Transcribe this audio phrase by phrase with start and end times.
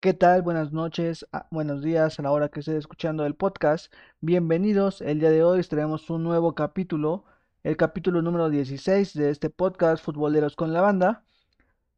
[0.00, 0.40] ¿Qué tal?
[0.40, 3.92] Buenas noches, ah, buenos días a la hora que esté escuchando el podcast.
[4.22, 5.02] Bienvenidos.
[5.02, 7.24] El día de hoy traemos un nuevo capítulo,
[7.64, 11.22] el capítulo número 16 de este podcast Futboleros con la Banda.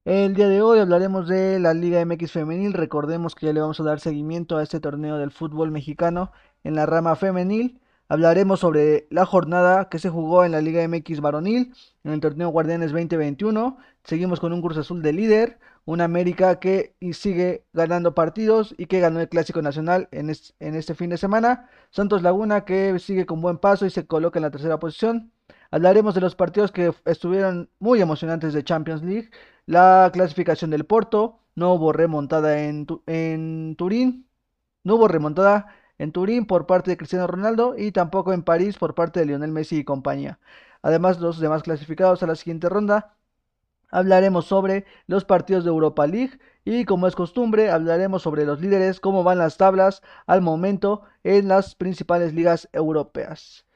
[0.04, 2.72] El día de hoy hablaremos de la Liga MX femenil.
[2.72, 6.32] Recordemos que ya le vamos a dar seguimiento a este torneo del fútbol mexicano
[6.64, 7.80] en la rama femenil.
[8.08, 11.72] Hablaremos sobre la jornada que se jugó en la Liga MX varonil,
[12.02, 13.78] en el torneo Guardianes 2021.
[14.02, 19.00] Seguimos con un Cruz Azul de líder, un América que sigue ganando partidos y que
[19.00, 21.68] ganó el Clásico Nacional en, este fin de semana.
[21.90, 25.32] Santos Laguna que sigue con buen paso y se coloca en la tercera posición.
[25.70, 29.30] Hablaremos de los partidos que estuvieron muy emocionantes de Champions League,
[29.66, 32.86] la clasificación del Porto, no hubo remontada en
[33.76, 34.26] Turín,
[34.84, 35.66] no hubo remontada
[35.98, 39.52] en Turín por parte de Cristiano Ronaldo y tampoco en París por parte de Lionel
[39.52, 40.38] Messi y compañía.
[40.82, 43.16] Además, los demás clasificados a la siguiente ronda
[43.92, 48.98] hablaremos sobre los partidos de Europa League y como es costumbre hablaremos sobre los líderes,
[48.98, 53.66] cómo van las tablas al momento en las principales ligas europeas.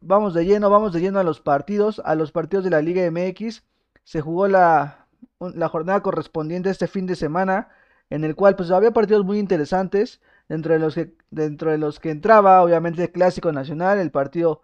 [0.00, 3.02] Vamos de lleno, vamos de lleno a los partidos, a los partidos de la Liga
[3.10, 3.64] MX.
[4.02, 5.06] Se jugó la,
[5.40, 7.68] la jornada correspondiente este fin de semana
[8.08, 12.00] en el cual pues había partidos muy interesantes dentro de los que dentro de los
[12.00, 14.62] que entraba obviamente clásico nacional el partido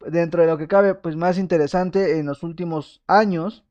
[0.00, 3.64] dentro de lo que cabe pues más interesante en los últimos años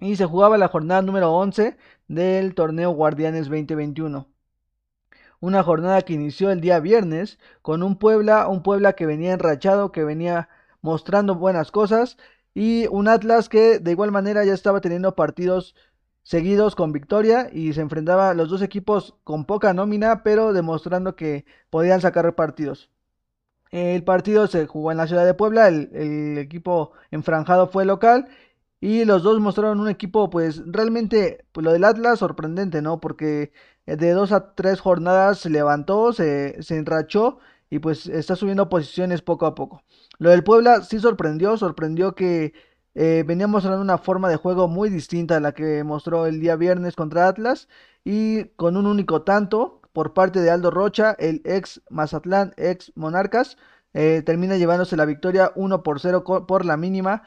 [0.00, 1.76] y se jugaba la jornada número 11
[2.08, 4.28] del torneo Guardianes 2021
[5.40, 9.92] una jornada que inició el día viernes con un Puebla un Puebla que venía enrachado
[9.92, 10.48] que venía
[10.80, 12.16] mostrando buenas cosas
[12.54, 15.74] y un Atlas que de igual manera ya estaba teniendo partidos
[16.26, 21.44] seguidos con victoria y se enfrentaba los dos equipos con poca nómina, pero demostrando que
[21.70, 22.90] podían sacar partidos.
[23.70, 28.28] El partido se jugó en la ciudad de Puebla, el, equipo enfranjado fue local
[28.80, 33.00] y los dos mostraron un equipo pues realmente, pues lo del Atlas sorprendente, ¿no?
[33.00, 33.52] Porque
[33.86, 37.38] de dos a tres jornadas se levantó, se, se enrachó
[37.70, 39.82] y pues está subiendo posiciones poco a poco.
[40.18, 42.52] Lo del Puebla sí sorprendió, sorprendió que
[42.94, 46.56] eh, venía mostrando una forma de juego muy distinta a la que mostró el día
[46.56, 47.68] viernes contra Atlas
[48.04, 53.56] y con un único tanto por parte de Aldo Rocha, el ex Mazatlán, ex Monarcas,
[53.94, 57.22] eh, termina llevándose la victoria 1 por 0 por la mínima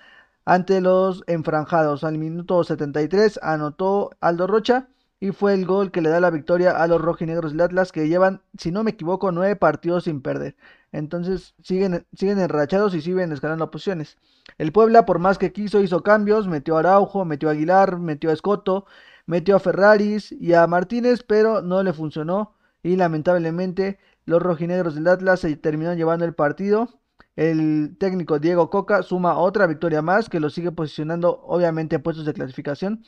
[0.50, 2.04] ante los enfranjados.
[2.04, 4.88] Al minuto 73 anotó Aldo Rocha
[5.20, 8.08] y fue el gol que le da la victoria a los rojinegros del Atlas que
[8.08, 10.56] llevan, si no me equivoco, nueve partidos sin perder.
[10.92, 14.18] Entonces siguen, siguen enrachados y siguen escalando posiciones.
[14.58, 18.32] El Puebla, por más que quiso, hizo cambios, metió a Araujo, metió a Aguilar, metió
[18.32, 18.88] a Escoto,
[19.28, 25.08] metió a Ferraris y a Martínez, pero no le funcionó y lamentablemente los rojinegros del
[25.10, 26.99] Atlas se terminaron llevando el partido.
[27.40, 32.26] El técnico Diego Coca suma otra victoria más que lo sigue posicionando obviamente en puestos
[32.26, 33.06] de clasificación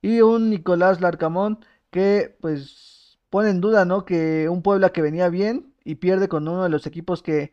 [0.00, 1.58] y un Nicolás Larcamón
[1.90, 4.06] que pues pone en duda, ¿no?
[4.06, 7.52] Que un Puebla que venía bien y pierde con uno de los equipos que,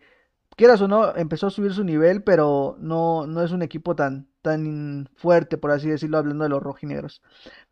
[0.56, 4.29] quieras o no, empezó a subir su nivel, pero no, no es un equipo tan,
[4.41, 7.22] tan fuerte, por así decirlo, hablando de los rojinegros.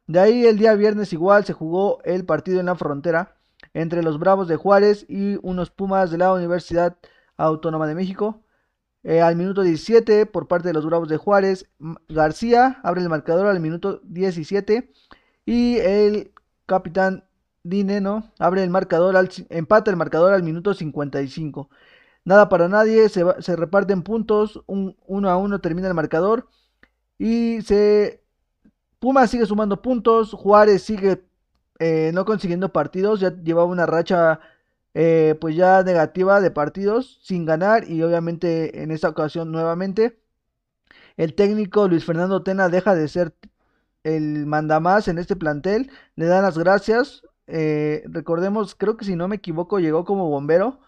[0.08, 3.38] De ahí el día viernes igual se jugó el partido en la frontera
[3.74, 6.98] entre los Bravos de Juárez y unos Pumas de la Universidad
[7.38, 8.41] Autónoma de México.
[9.04, 11.70] Eh, al minuto 17 por parte de los Bravos de Juárez.
[12.08, 14.92] García abre el marcador al minuto 17.
[15.46, 16.32] Y el
[16.66, 17.26] capitán
[17.64, 21.70] Dineno abre el marcador, al, empata el marcador al minuto 55.
[22.24, 26.48] Nada para nadie, se, reparten puntos, un, uno a uno termina el marcador.
[27.18, 28.24] Y se...
[29.00, 31.24] Puma sigue sumando puntos, Juárez sigue
[31.80, 34.40] eh, no consiguiendo partidos, ya llevaba una racha
[34.94, 40.20] eh, pues ya negativa de partidos sin ganar y obviamente en esta ocasión nuevamente
[41.18, 43.36] el técnico Luis Fernando Tena deja de ser
[44.04, 49.28] el mandamás en este plantel, le dan las gracias, eh, recordemos, creo que si no
[49.28, 50.80] me equivoco llegó como bombero,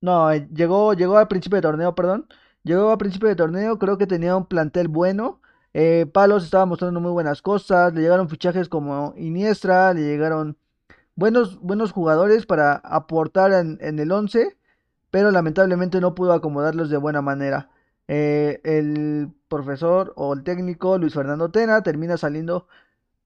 [0.00, 2.28] no, eh, llegó, llegó al principio de torneo, perdón,
[2.62, 5.40] llegó al principio de torneo, creo que tenía un plantel bueno,
[6.12, 10.56] Palos estaba mostrando muy buenas cosas, le llegaron fichajes como Iniestra, le llegaron
[11.18, 14.56] buenos, buenos jugadores para aportar en, el 11,
[15.10, 17.70] pero lamentablemente no pudo acomodarlos de buena manera.
[18.06, 22.68] Eh, el profesor o el técnico Luis Fernando Tena termina saliendo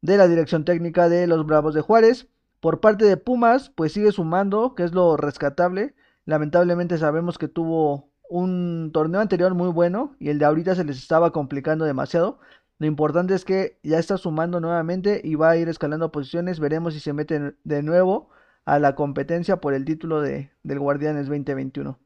[0.01, 2.29] de la dirección técnica de los Bravos de Juárez.
[2.61, 5.95] Por parte de Pumas, pues sigue sumando, que es lo rescatable.
[6.25, 10.97] Lamentablemente sabemos que tuvo un torneo anterior muy bueno y el de ahorita se les
[10.97, 12.39] estaba complicando demasiado.
[12.83, 16.59] Lo importante es que ya está sumando nuevamente y va a ir escalando posiciones.
[16.59, 18.31] Veremos si se mete de nuevo
[18.65, 21.97] a la competencia por el título de, del Guardianes 2021.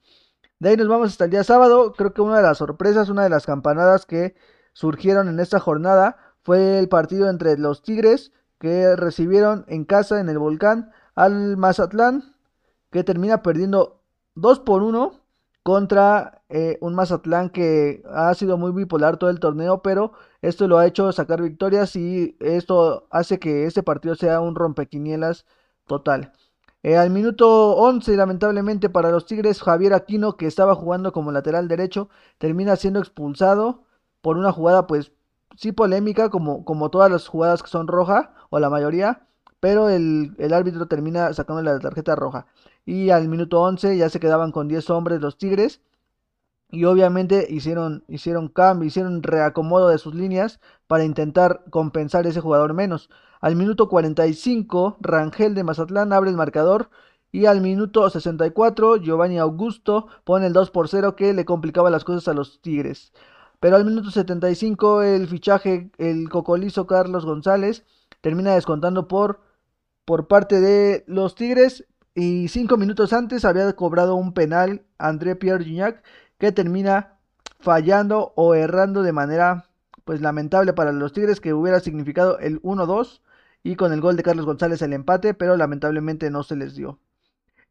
[0.58, 1.94] De ahí nos vamos hasta el día sábado.
[1.94, 4.34] Creo que una de las sorpresas, una de las campanadas que
[4.74, 10.28] surgieron en esta jornada fue el partido entre los Tigres que recibieron en casa en
[10.28, 12.36] el volcán al Mazatlán,
[12.90, 14.02] que termina perdiendo
[14.34, 15.22] 2 por 1
[15.66, 20.78] contra eh, un Mazatlán que ha sido muy bipolar todo el torneo, pero esto lo
[20.78, 25.44] ha hecho sacar victorias y esto hace que este partido sea un rompequinielas
[25.88, 26.32] total.
[26.84, 31.66] Eh, al minuto 11, lamentablemente para los Tigres, Javier Aquino, que estaba jugando como lateral
[31.66, 33.82] derecho, termina siendo expulsado
[34.20, 35.10] por una jugada, pues
[35.56, 39.26] sí polémica, como, como todas las jugadas que son roja, o la mayoría,
[39.66, 42.46] pero el, el árbitro termina sacando la tarjeta roja.
[42.84, 45.80] Y al minuto 11 ya se quedaban con 10 hombres los Tigres.
[46.70, 52.74] Y obviamente hicieron, hicieron cambio, hicieron reacomodo de sus líneas para intentar compensar ese jugador
[52.74, 53.10] menos.
[53.40, 56.88] Al minuto 45, Rangel de Mazatlán abre el marcador.
[57.32, 62.04] Y al minuto 64, Giovanni Augusto pone el 2 por 0 que le complicaba las
[62.04, 63.12] cosas a los Tigres.
[63.58, 67.84] Pero al minuto 75, el fichaje, el cocolizo Carlos González,
[68.20, 69.40] termina descontando por,
[70.06, 71.84] por parte de los Tigres.
[72.14, 76.02] Y cinco minutos antes había cobrado un penal André Pierre Gignac
[76.38, 77.18] que termina
[77.60, 79.66] fallando o errando de manera
[80.06, 83.20] pues lamentable para los Tigres que hubiera significado el 1-2
[83.62, 87.00] y con el gol de Carlos González el empate, pero lamentablemente no se les dio.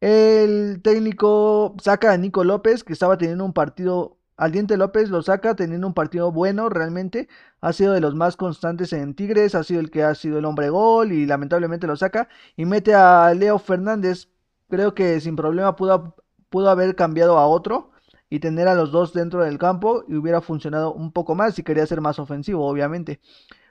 [0.00, 5.22] El técnico saca a Nico López, que estaba teniendo un partido, al diente López lo
[5.22, 7.28] saca teniendo un partido bueno realmente,
[7.60, 10.44] ha sido de los más constantes en Tigres, ha sido el que ha sido el
[10.44, 14.28] hombre gol y lamentablemente lo saca y mete a Leo Fernández,
[14.68, 16.16] creo que sin problema pudo,
[16.50, 17.90] pudo haber cambiado a otro
[18.28, 21.62] y tener a los dos dentro del campo y hubiera funcionado un poco más si
[21.62, 23.20] quería ser más ofensivo, obviamente.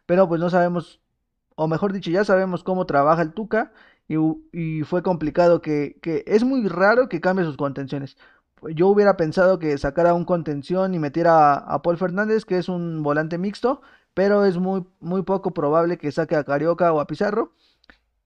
[0.05, 1.01] Pero pues no sabemos
[1.55, 3.71] o mejor dicho, ya sabemos cómo trabaja el Tuca
[4.07, 5.97] y, fue complicado que,
[6.27, 8.17] es muy raro que cambie sus contenciones.
[8.73, 13.03] Yo hubiera pensado que sacara un contención y metiera a, Paul Fernández, que es un
[13.03, 13.81] volante mixto,
[14.13, 17.53] pero es muy, muy poco probable que saque a Carioca o a Pizarro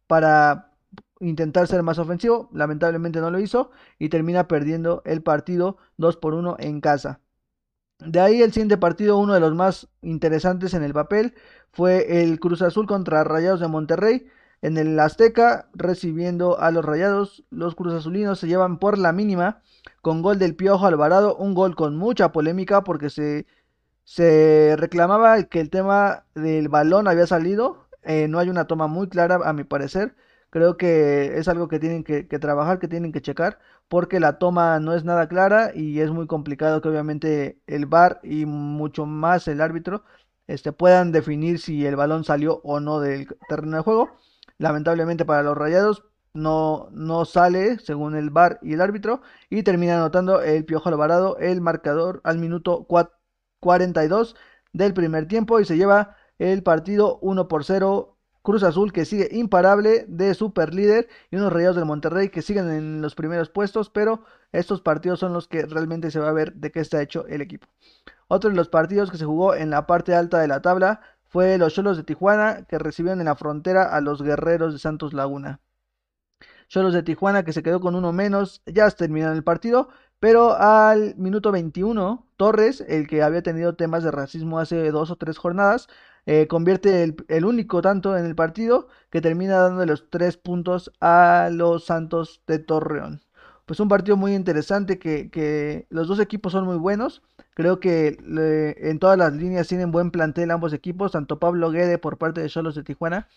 [0.08, 0.74] para
[1.20, 2.50] intentar ser más ofensivo.
[2.54, 7.22] Lamentablemente no lo hizo y termina perdiendo el partido 2 por 1 en casa.
[8.00, 11.34] De ahí el siguiente partido, uno de los más interesantes en el papel,
[11.72, 14.28] fue el Cruz Azul contra Rayados de Monterrey.
[14.62, 19.62] En el Azteca, recibiendo a los Rayados, los Cruz Azulinos se llevan por la mínima
[20.02, 23.48] con gol del Piojo Alvarado, un gol con mucha polémica porque se,
[24.04, 27.88] se reclamaba que el tema del balón había salido.
[28.04, 30.16] Eh, no hay una toma muy clara, a mi parecer.
[30.50, 34.80] Creo que es algo que tienen que, trabajar, que tienen que checar, porque la toma
[34.80, 39.48] no es nada clara y es muy complicado que obviamente el VAR y mucho más
[39.48, 40.04] el árbitro
[40.48, 44.10] este, puedan definir si el balón salió o no del terreno de juego.
[44.60, 46.04] Lamentablemente para los rayados
[46.34, 51.38] no, no sale según el VAR y el árbitro y termina anotando el Piojo Alvarado
[51.40, 52.86] el marcador al minuto
[53.60, 54.36] 42
[54.74, 59.30] del primer tiempo y se lleva el partido 1 por 0 Cruz Azul que sigue
[59.32, 63.90] imparable de super líder y unos Rayados del Monterrey que siguen en los primeros puestos,
[63.90, 67.28] pero estos partidos son los que realmente se va a ver de qué está hecho
[67.28, 67.68] el equipo.
[68.28, 71.58] Otro de los partidos que se jugó en la parte alta de la tabla fue
[71.58, 75.62] los Cholos de Tijuana que recibieron en la frontera a los Guerreros de Santos Laguna.
[76.68, 79.90] Cholos de Tijuana que se quedó con uno menos, ya terminaron el partido,
[80.20, 85.16] pero al minuto 21, Torres, el que había tenido temas de racismo hace dos o
[85.16, 85.88] tres jornadas,
[86.26, 91.50] eh, convierte el, único tanto en el partido que termina dando los tres puntos a
[91.52, 93.22] los Santos de Torreón.
[93.70, 97.22] Pues un partido muy interesante que, los dos equipos son muy buenos.
[97.54, 98.18] Creo que
[98.80, 102.50] en todas las líneas tienen buen plantel ambos equipos, tanto Pablo Guede por parte de
[102.50, 103.28] Cholos de Tijuana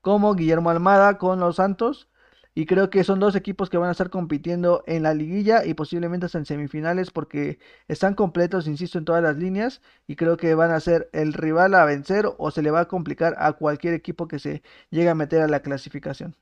[0.00, 2.08] como Guillermo Almada con los Santos.
[2.54, 5.74] Y creo que son dos equipos que van a estar compitiendo en la liguilla y
[5.74, 9.82] posiblemente hasta en semifinales porque están completos, insisto, en todas las líneas.
[10.06, 12.88] Y creo que van a ser el rival a vencer o se le va a
[12.88, 16.36] complicar a cualquier equipo que se llegue a meter a la clasificación.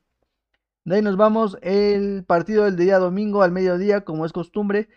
[0.84, 4.88] De ahí nos vamos el partido del día domingo al mediodía, como es costumbre.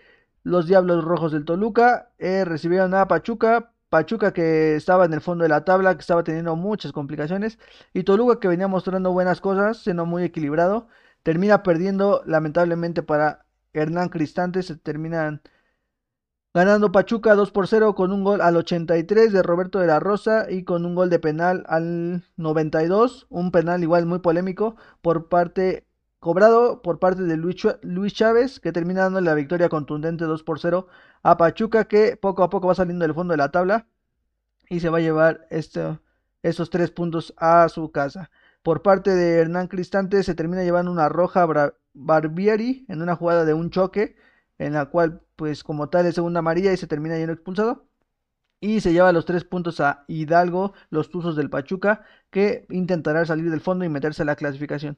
[0.44, 3.72] Los Diablos Rojos del Toluca eh, recibieron a Pachuca.
[3.90, 7.60] Pachuca que estaba en el fondo de la tabla, que estaba teniendo muchas complicaciones.
[7.94, 10.88] Y Toluca que venía mostrando buenas cosas, siendo muy equilibrado.
[11.24, 14.64] Termina perdiendo, lamentablemente, para Hernán Cristante.
[14.64, 15.42] Se terminan
[16.56, 20.48] ganando Pachuca 2 por 0 con un gol al 83 de Roberto de la Rosa
[20.50, 23.28] y con un gol de penal al 92.
[23.30, 25.86] Un penal igual muy polémico por parte
[26.20, 30.88] cobrado por parte de Luis Chávez, que termina dando la victoria contundente 2 por 0
[31.24, 33.88] a Pachuca, que poco a poco va saliendo del fondo de la tabla
[34.70, 36.00] y se va a llevar este,
[36.42, 38.32] estos tres puntos a su casa
[38.64, 41.46] por parte de Hernán Cristante se termina llevando una roja
[41.94, 44.16] Barbieri en una jugada de un choque
[44.58, 47.88] en la cual pues como tal es segunda amarilla y se termina yendo expulsado.
[48.62, 53.52] y se lleva los tres puntos a Hidalgo, los Tuzos del Pachuca, que intentará salir
[53.52, 54.98] del fondo y meterse a la clasificación.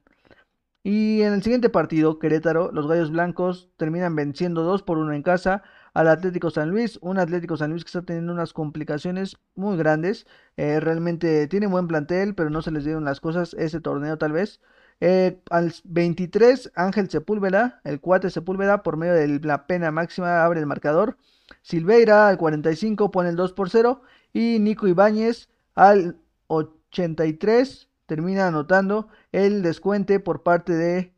[0.84, 5.22] Y en el siguiente partido, Querétaro, los Gallos Blancos terminan venciendo 2 por 1 en
[5.24, 5.63] casa
[5.94, 10.27] al Atlético San Luis, un Atlético San Luis que está teniendo unas complicaciones muy grandes,
[10.56, 14.32] eh, realmente tiene buen plantel, pero no se les dieron las cosas ese torneo tal
[14.32, 14.62] vez.
[15.00, 20.60] Eh, al 23, Ángel Sepúlveda, el cuate Sepúlveda, por medio de la pena máxima, abre
[20.60, 21.18] el marcador.
[21.62, 24.01] Silveira al 45 pone el 2 por 0.
[24.34, 31.13] Y Nico Ibáñez al 83 termina anotando el descuente por parte de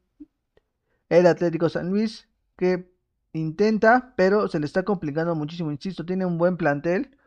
[1.09, 2.91] el Atlético San Luis que
[3.33, 5.71] intenta, pero se le está complicando muchísimo.
[5.71, 7.17] Insisto, tiene un buen plantel,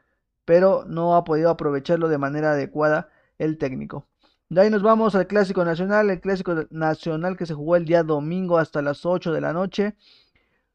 [0.45, 4.07] pero no ha podido aprovecharlo de manera adecuada el técnico.
[4.53, 8.03] De ahí nos vamos al Clásico Nacional, el Clásico Nacional que se jugó el día
[8.03, 9.97] domingo hasta las 8 de la noche.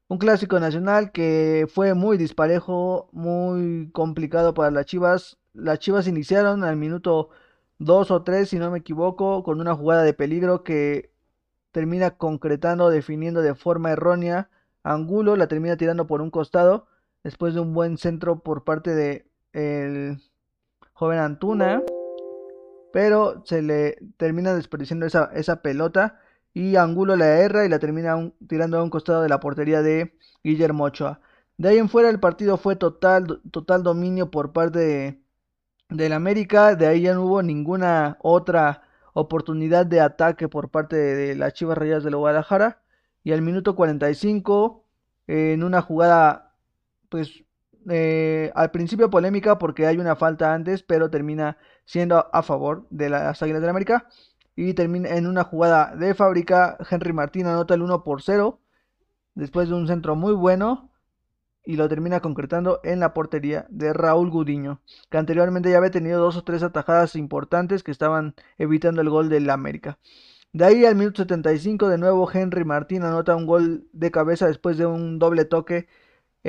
[0.08, 5.38] Un Clásico Nacional que fue muy disparejo, muy complicado para las Chivas.
[5.54, 7.30] Las Chivas iniciaron al minuto
[7.78, 11.12] 2 o 3, si no me equivoco, con una jugada de peligro que
[11.72, 14.50] termina concretando, definiendo de forma errónea.
[14.82, 16.88] Angulo la termina tirando por un costado,
[17.24, 20.18] después de un buen centro por parte de el
[20.94, 21.84] joven Antuna
[22.98, 26.20] pero se le termina desperdiciando esa, esa pelota
[26.52, 30.18] y Angulo la erra y la termina tirando a un costado de la portería de
[30.44, 31.20] Guillermo Ochoa.
[31.58, 35.22] De ahí en fuera el partido fue total, total dominio por parte de,
[35.90, 38.82] del América, de ahí ya no hubo ninguna otra
[39.14, 42.82] oportunidad de ataque por parte de, las Chivas Rayas de Guadalajara
[43.24, 44.84] y al minuto 45
[45.28, 46.56] en una jugada
[47.10, 47.44] pues
[47.92, 53.10] eh, al principio polémica porque hay una falta antes, pero termina siendo a favor de
[53.10, 54.08] las Águilas de América.
[54.56, 56.78] Y termina en una jugada de fábrica.
[56.90, 58.60] Henry Martín anota el 1 por 0.
[59.34, 60.92] Después de un centro muy bueno.
[61.64, 64.82] Y lo termina concretando en la portería de Raúl Gudiño.
[65.10, 69.30] Que anteriormente ya había tenido dos o tres atajadas importantes que estaban evitando el gol
[69.30, 69.98] del América.
[70.54, 74.78] De ahí al minuto 75 de nuevo Henry Martín anota un gol de cabeza después
[74.78, 75.88] de un doble toque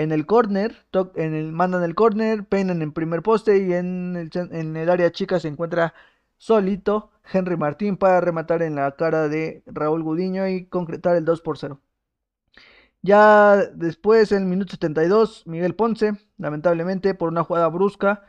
[0.02, 0.86] en el corner,
[1.16, 5.10] en el, mandan el corner, peinan en primer poste y en el, en el área
[5.10, 5.92] chica se encuentra
[6.36, 11.40] solito Henry Martín para rematar en la cara de Raúl Gudiño y concretar el 2
[11.42, 11.80] por 0.
[13.02, 18.24] Ya después, en el minuto 72, Miguel Ponce, lamentablemente por una jugada brusca,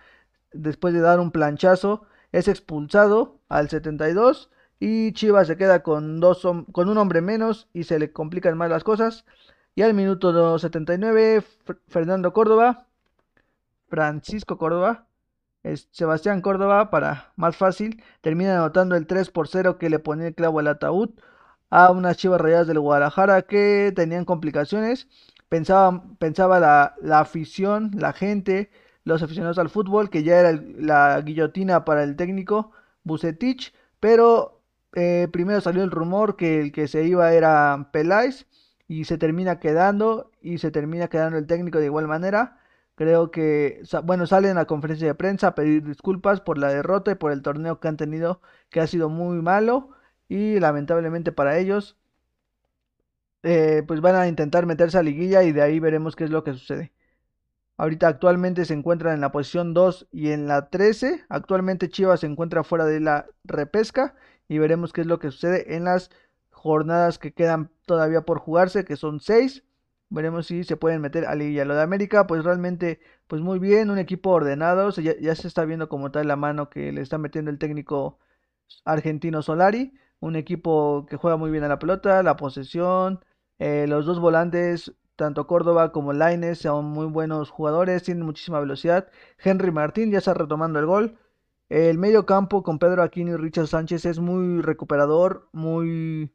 [0.52, 4.50] después de dar un planchazo, es expulsado al 72
[4.80, 8.70] y Chivas se queda con, dos, con un hombre menos y se le complican más
[8.70, 9.26] las cosas.
[9.80, 11.42] Y al minuto 79,
[11.88, 12.88] Fernando Córdoba,
[13.88, 15.08] Francisco Córdoba,
[15.92, 20.36] Sebastián Córdoba, para más fácil, termina anotando el 3 por 0 que le ponía el
[20.36, 21.12] clavo al ataúd
[21.70, 25.08] a unas chivas rayadas del Guadalajara que tenían complicaciones.
[25.48, 28.72] Pensaba, pensaba la, afición, la gente,
[29.06, 32.74] los aficionados al fútbol, que ya era la guillotina para el técnico
[33.06, 38.46] Bucetich, pero eh, primero salió el rumor que el que se iba era Peláez
[38.90, 42.58] y se termina quedando y se termina quedando el técnico de igual manera.
[42.96, 47.16] Creo que, bueno, salen a conferencia de prensa a pedir disculpas por la derrota y
[47.16, 49.92] por el torneo que han tenido, que ha sido muy malo
[50.28, 51.98] y lamentablemente para ellos,
[53.44, 56.44] eh, pues van a intentar meterse a liguilla y de ahí veremos qué es lo
[56.44, 56.92] que sucede.
[57.78, 61.26] Ahorita actualmente se encuentran en la posición 2 y en la 13.
[61.30, 64.16] Actualmente Chivas se encuentra fuera de la repesca
[64.48, 66.10] y veremos qué es lo que sucede en las
[66.60, 69.64] jornadas que quedan todavía por jugarse, que son seis.
[70.10, 71.66] Veremos si se pueden meter a Liga.
[71.66, 74.90] Lo de América, pues realmente, pues muy bien, un equipo ordenado.
[74.92, 78.20] ya, se está viendo como tal la mano que le está metiendo el técnico
[78.86, 79.94] argentino Solari.
[80.20, 83.24] Un equipo que juega muy bien a la pelota, la posesión.
[83.60, 89.10] Eh, los dos volantes, tanto Córdoba como Laines, son muy buenos jugadores, tienen muchísima velocidad.
[89.38, 91.18] Henry Martín ya está retomando el gol.
[91.70, 96.34] El medio campo con Pedro Aquino y Richard Sánchez es muy recuperador, muy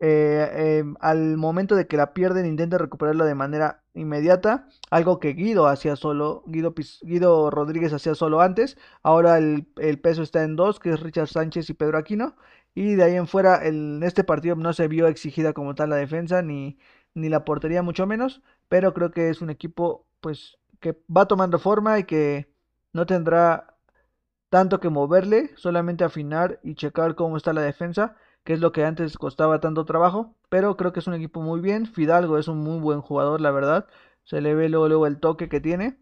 [0.00, 5.34] eh, em, al momento de que la pierden intenta recuperarla de manera inmediata, algo que
[5.34, 9.66] Guido hacía solo, Guido, Guido Rodríguez hacía solo antes, ahora el,
[10.02, 12.36] peso está en dos, que es Richard Sánchez y Pedro Aquino,
[12.74, 15.96] y de ahí en fuera en este partido no se vio exigida como tal la
[15.96, 16.78] defensa, ni,
[17.14, 21.58] ni la portería mucho menos, pero creo que es un equipo pues que va tomando
[21.58, 22.52] forma y que
[22.92, 23.76] no tendrá
[24.50, 28.84] tanto que moverle, solamente afinar y checar cómo está la defensa que es lo que
[28.84, 31.86] antes costaba tanto trabajo, pero creo que es un equipo muy bien.
[31.86, 33.86] Fidalgo es un muy buen jugador, la verdad.
[34.24, 35.98] Se le ve luego, luego el toque que tiene.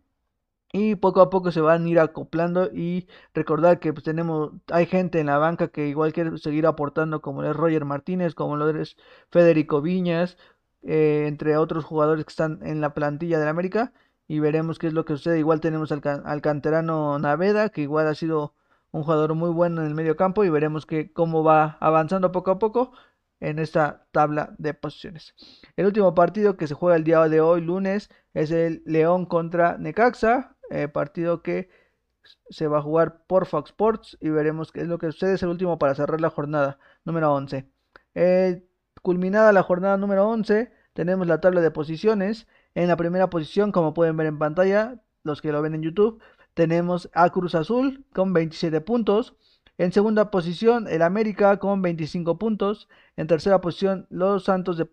[0.75, 4.87] Y poco a poco se van a ir acoplando y recordar que pues, tenemos, hay
[4.87, 8.71] gente en la banca que igual quiere seguir aportando, como es Roger Martínez, como lo
[8.71, 8.97] es
[9.31, 10.39] Federico Viñas,
[10.83, 13.93] eh, entre otros jugadores que están en la plantilla del América.
[14.29, 15.39] y veremos qué es lo que sucede.
[15.39, 18.55] Igual tenemos al, canterano Naveda, que igual ha sido
[18.93, 22.53] un jugador muy bueno en el medio campo y veremos que cómo va avanzando poco
[22.53, 22.93] a poco
[23.41, 25.35] en esta tabla de posiciones.
[25.77, 29.79] El último partido que se juega el día de hoy, lunes, es el León contra
[29.79, 31.69] Necaxa, eh, partido que
[32.51, 35.35] se va a jugar por Fox Sports y veremos qué es lo que sucede.
[35.35, 37.69] Es el último para cerrar la jornada número 11.
[38.15, 38.65] Eh,
[39.03, 42.47] culminada la jornada número 11, tenemos la tabla de posiciones.
[42.75, 46.23] En la primera posición, como pueden ver en pantalla, los que lo ven en YouTube,
[46.55, 49.35] tenemos a Cruz Azul con 27 puntos.
[49.79, 52.89] En segunda posición, el América con 25 puntos.
[53.17, 54.89] En tercera posición, los Santos de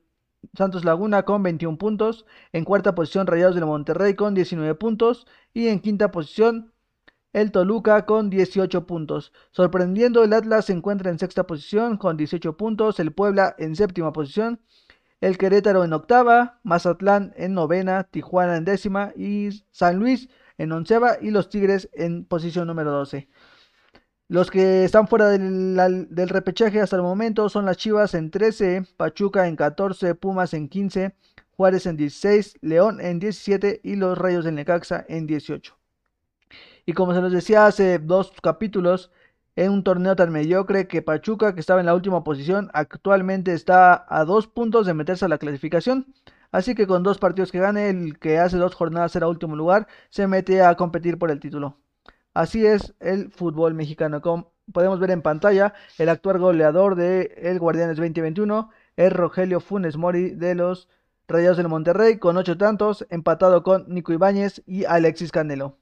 [0.53, 2.25] Santos Laguna con 21 puntos.
[2.53, 5.27] En cuarta posición, Rayados de Monterrey con 19 puntos.
[5.53, 6.71] Y en quinta posición,
[7.33, 9.33] el Toluca con 18 puntos.
[9.51, 12.99] Sorprendiendo, el Atlas se encuentra en sexta posición con 18 puntos.
[12.99, 14.61] El Puebla en séptima posición.
[15.21, 16.59] El Querétaro en octava.
[16.63, 18.05] Mazatlán en novena.
[18.05, 19.11] Tijuana en décima.
[19.15, 21.17] Y San Luis en onceva.
[21.19, 23.27] Y los Tigres en posición número 12.
[24.27, 29.47] Los que están fuera del, repechaje hasta el momento son las Chivas en 13, Pachuca
[29.47, 31.15] en 14, Pumas en 15,
[31.57, 35.75] Juárez en 16, León en 17 y los Rayos del Necaxa en 18.
[36.85, 39.11] Y como se los decía hace dos capítulos,
[39.55, 44.05] en un torneo tan mediocre que Pachuca, que estaba en la última posición, actualmente está
[44.07, 46.13] a dos puntos de meterse a la clasificación.
[46.51, 49.87] Así que con dos partidos que gane, el que hace dos jornadas será último lugar,
[50.09, 51.77] se mete a competir por el título.
[52.33, 54.21] Así es el fútbol mexicano.
[54.21, 59.97] Como podemos ver en pantalla, el actual goleador de el Guardianes 2021 es Rogelio Funes
[59.97, 60.89] Mori de los
[61.27, 65.77] Rayados del Monterrey con ocho tantos, empatado con Nico Ibáñez y Alexis Canelo.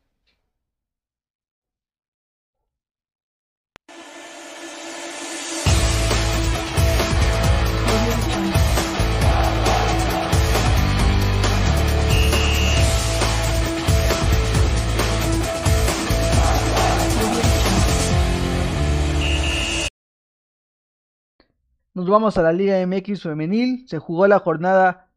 [21.98, 23.88] Nos vamos a la Liga MX femenil.
[23.88, 25.07] Se jugó la jornada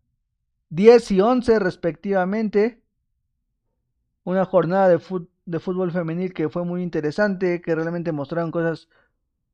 [0.71, 2.83] 10 y 11 respectivamente.
[4.25, 8.89] Una jornada de, fútbol femenil que fue muy interesante, que realmente mostraron cosas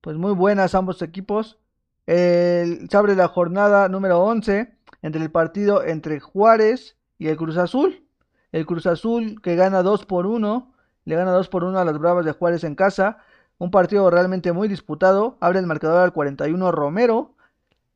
[0.02, 1.58] pues muy buenas ambos equipos.
[2.06, 8.06] se abre la jornada número 11 entre el partido entre Juárez y el Cruz Azul.
[8.52, 10.72] El Cruz Azul que gana 2 por 1,
[11.04, 13.18] le gana 2 por 1 a las Bravas de Juárez en casa.
[13.58, 15.36] Un partido realmente muy disputado.
[15.40, 17.34] Abre el marcador al 41 Romero.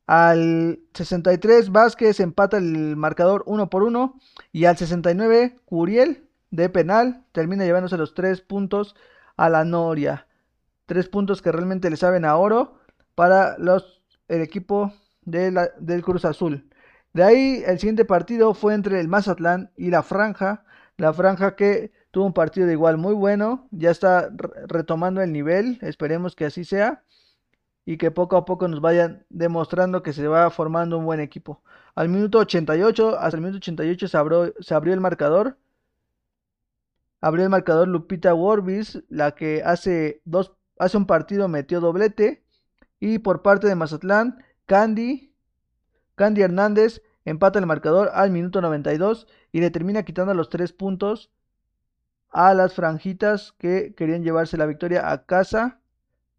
[0.07, 4.19] Al 63 Vázquez empata el marcador 1 por 1.
[4.51, 8.95] Y al 69 Curiel de penal termina llevándose los 3 puntos
[9.37, 10.27] a la Noria.
[10.87, 12.79] 3 puntos que realmente le saben a oro
[13.15, 14.93] para los, el equipo
[15.23, 16.67] del Cruz Azul.
[17.13, 20.63] De ahí el siguiente partido fue entre el Mazatlán y la Franja.
[20.97, 24.29] La Franja que Tuvo un partido de igual muy bueno, ya está
[24.67, 27.03] retomando el nivel, esperemos que así sea
[27.85, 31.61] y que poco a poco nos vayan demostrando que se va formando un buen equipo.
[31.95, 35.57] Al minuto 88, hasta el minuto 88 se abrió, se abrió el marcador.
[37.21, 42.43] Abrió el marcador Lupita Worbis, la que hace, dos, hace un partido metió doblete.
[42.99, 45.33] Y por parte de Mazatlán, Candy,
[46.15, 51.31] Candy Hernández empata el marcador al minuto 92 y le termina quitando los tres puntos
[52.31, 55.81] a las franjitas que querían llevarse la victoria a casa,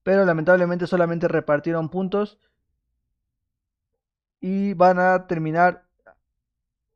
[0.02, 2.38] pero lamentablemente solamente repartieron puntos
[4.40, 5.87] y van a terminar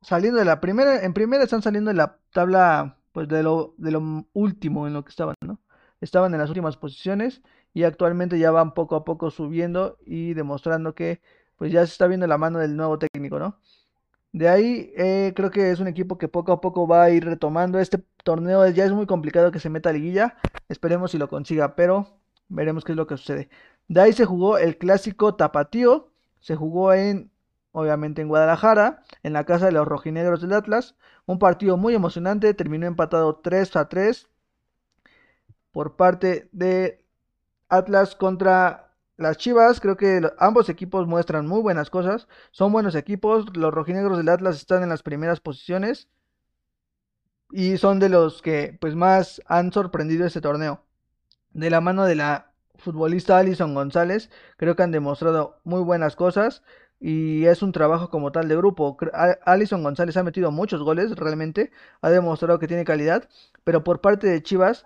[0.02, 3.90] saliendo de la primera, en primera están saliendo de la tabla pues de lo, de
[3.92, 5.34] lo último en lo que estaban.
[6.00, 10.94] Estaban en las últimas posiciones y actualmente ya van poco a poco subiendo y demostrando
[10.94, 11.22] que
[11.56, 13.58] pues ya se está viendo la mano del nuevo técnico, ¿no?
[14.36, 17.24] De ahí eh, creo que es un equipo que poco a poco va a ir
[17.24, 17.78] retomando.
[17.78, 20.36] Este torneo ya es muy complicado que se meta a liguilla.
[20.68, 22.18] Esperemos si lo consiga, pero
[22.48, 23.48] veremos qué es lo que sucede.
[23.88, 26.10] De ahí se jugó el clásico tapatío.
[26.40, 27.30] Se jugó en,
[27.72, 30.96] obviamente en Guadalajara, en la casa de los rojinegros del Atlas.
[31.24, 32.52] Un partido muy emocionante.
[32.52, 34.28] Terminó empatado 3 a 3
[35.72, 37.02] por parte de
[37.70, 38.85] Atlas contra
[39.16, 42.28] las Chivas, creo que ambos equipos muestran muy buenas cosas.
[42.50, 43.46] Son buenos equipos.
[43.56, 46.08] Los rojinegros del Atlas están en las primeras posiciones.
[47.50, 50.82] Y son de los que pues más han sorprendido este torneo.
[51.52, 56.62] De la mano de la futbolista Alison González, creo que han demostrado muy buenas cosas.
[57.00, 58.98] Y es un trabajo como tal de grupo.
[59.44, 61.70] Alison González ha metido muchos goles realmente.
[62.02, 63.28] Ha demostrado que tiene calidad.
[63.64, 64.84] Pero por parte de Chivas,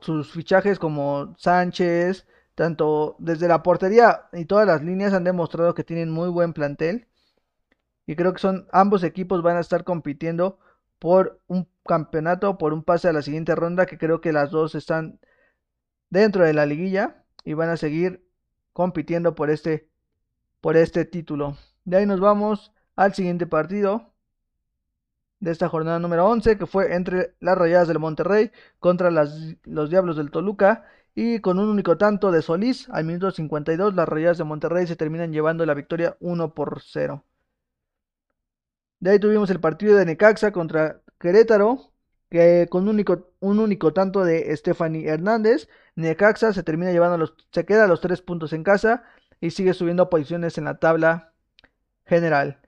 [0.00, 5.84] sus fichajes como Sánchez, tanto desde la portería y todas las líneas han demostrado que
[5.84, 7.08] tienen muy buen plantel.
[8.06, 10.58] Y creo que son ambos equipos van a estar compitiendo
[10.98, 14.74] por un campeonato, por un pase a la siguiente ronda, que creo que las dos
[14.74, 15.20] están
[16.10, 18.24] dentro de la liguilla y van a seguir
[18.72, 19.88] compitiendo por este,
[20.60, 21.56] por este título.
[21.84, 24.12] De ahí nos vamos al siguiente partido
[25.40, 30.16] de esta jornada número 11, que fue entre las Rayadas del Monterrey contra los Diablos
[30.16, 30.84] del Toluca.
[31.14, 34.96] Y con un único tanto de Solís, al minuto 52, las Rayadas de Monterrey se
[34.96, 37.24] terminan llevando la victoria 1 por 0.
[39.00, 41.92] De ahí tuvimos el partido de Necaxa contra Querétaro,
[42.30, 47.34] que con un único, un único tanto de Stephanie Hernández, Necaxa se termina llevando los,
[47.50, 49.04] se queda los tres puntos en casa
[49.40, 51.34] y sigue subiendo posiciones en la tabla
[52.06, 52.61] general.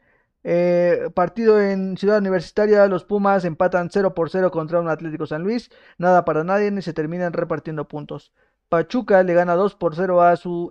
[0.46, 5.42] Eh, partido en Ciudad Universitaria, los Pumas empatan 0 por 0 contra un Atlético San
[5.42, 8.33] Luis, nada para nadie y se terminan repartiendo puntos.
[8.68, 10.70] Pachuca le gana 2 por 0 a su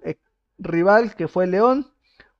[0.60, 1.88] rival que fue León.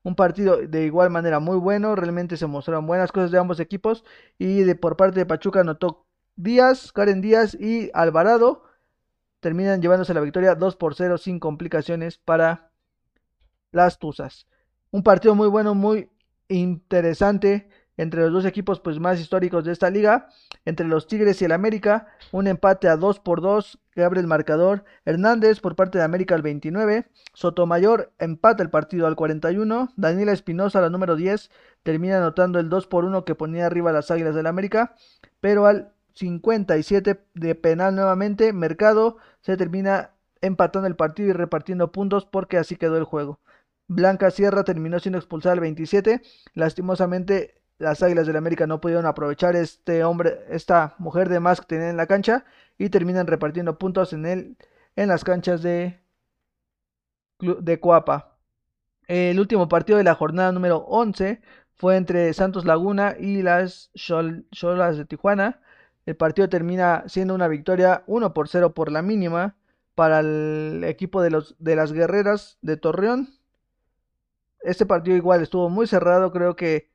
[0.04, 4.04] Un partido de igual manera muy bueno, realmente se mostraron buenas cosas de ambos equipos
[4.38, 8.64] y de por parte de Pachuca anotó Díaz, Karen Díaz y Alvarado
[9.40, 12.70] terminan llevándose la victoria 2 por 0 sin complicaciones para
[13.72, 14.46] las Tuzas.
[14.90, 16.10] Un partido muy bueno, muy
[16.48, 20.28] interesante entre los dos equipos pues, más históricos de esta liga,
[20.64, 24.26] entre los Tigres y el América, un empate a 2 por 2 que abre el
[24.26, 24.84] marcador.
[25.04, 30.80] Hernández por parte de América al 29, Sotomayor empata el partido al 41, Daniela Espinosa
[30.80, 31.50] la número 10
[31.82, 34.96] termina anotando el 2 por 1 que ponía arriba las Águilas del América,
[35.40, 42.24] pero al 57 de penal nuevamente, Mercado se termina empatando el partido y repartiendo puntos
[42.26, 43.40] porque así quedó el juego.
[43.88, 46.22] Blanca Sierra terminó siendo expulsada al 27.
[46.54, 51.66] Lastimosamente, las Águilas del América no pudieron aprovechar este hombre, esta mujer de más que
[51.66, 52.44] tenían en la cancha
[52.78, 54.56] y terminan repartiendo puntos en, el,
[54.96, 56.00] en las canchas de,
[57.40, 58.38] de Coapa.
[59.06, 61.40] El último partido de la jornada número 11
[61.74, 65.60] fue entre Santos Laguna y las Cholas de Tijuana.
[66.06, 69.56] El partido termina siendo una victoria 1 por 0 por la mínima
[69.94, 73.28] para el equipo de, los, de las Guerreras de Torreón.
[74.64, 76.90] Este partido igual estuvo muy cerrado, creo que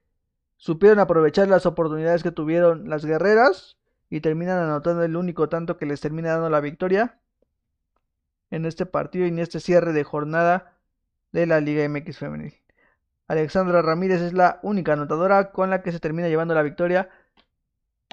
[0.57, 3.77] supieron aprovechar las oportunidades que tuvieron las guerreras
[4.09, 7.19] y terminan anotando el único tanto que les termina dando la victoria
[8.49, 10.73] en este partido y en este cierre de jornada
[11.31, 12.55] de la Liga MX Femenil.
[13.27, 17.09] Alexandra Ramírez es la única anotadora con la que se termina llevando la victoria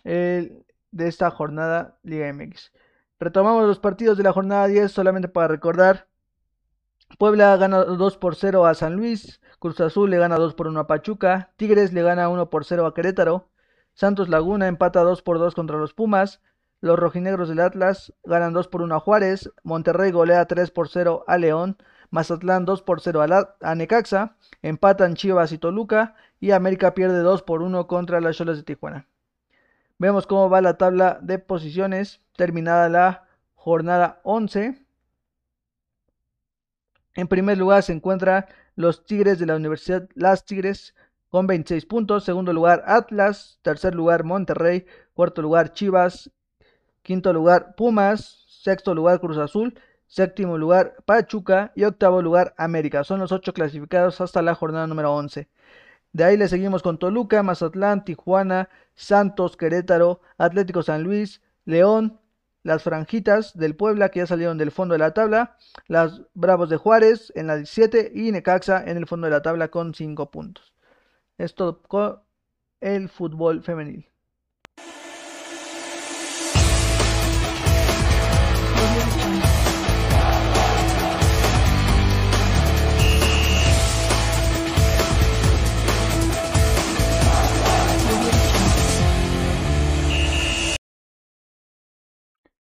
[0.05, 0.65] de
[0.99, 2.73] esta jornada Liga MX.
[3.19, 6.09] Retomamos los partidos de la jornada 10 solamente para recordar
[7.19, 10.81] Puebla gana 2 por 0 a San Luis, Cruz Azul le gana 2 por 1
[10.81, 13.49] a Pachuca, Tigres le gana 1 por 0 a Querétaro,
[13.95, 16.43] Santos Laguna empata 2 por 2 contra los Pumas,
[16.81, 21.25] los rojinegros del Atlas ganan 2 por 1 a Juárez, Monterrey golea 3 por 0
[21.27, 21.79] a León,
[22.11, 23.25] Mazatlán 2 por 0
[23.61, 28.59] a, Necaxa, empatan Chivas y Toluca y América pierde 2 por 1 contra las Cholas
[28.59, 29.07] de Tijuana.
[29.99, 34.86] Vemos cómo va la tabla de posiciones terminada la jornada 11.
[37.17, 40.95] En primer lugar se encuentran los Tigres de la Universidad Las Tigres
[41.31, 42.25] con 26 puntos.
[42.25, 43.59] Segundo lugar Atlas.
[43.63, 44.87] Tercer lugar Monterrey.
[45.15, 46.31] Cuarto lugar Chivas.
[47.03, 48.45] Quinto lugar Pumas.
[48.47, 49.79] Sexto lugar Cruz Azul.
[50.07, 51.73] Séptimo lugar Pachuca.
[51.75, 53.03] Y octavo lugar América.
[53.03, 55.49] Son los ocho clasificados hasta la jornada número 11.
[56.13, 62.19] De ahí le seguimos con Toluca, Mazatlán, Tijuana, Santos, Querétaro, Atlético San Luis, León,
[62.67, 66.77] las Franjitas del Puebla que ya salieron del fondo de la tabla, las Bravos de
[66.77, 70.75] Juárez en la 17 y Necaxa en el fondo de la tabla con 5 puntos.
[71.39, 72.19] Esto con
[72.81, 74.11] el fútbol femenil.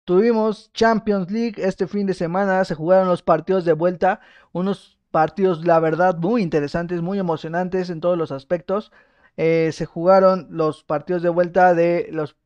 [0.05, 5.65] Tuvimos Champions League este fin de semana, se jugaron los partidos de vuelta, unos partidos
[5.65, 8.91] la verdad muy interesantes, muy emocionantes en todos los aspectos.
[9.37, 12.37] Eh, se jugaron los partidos de vuelta de los,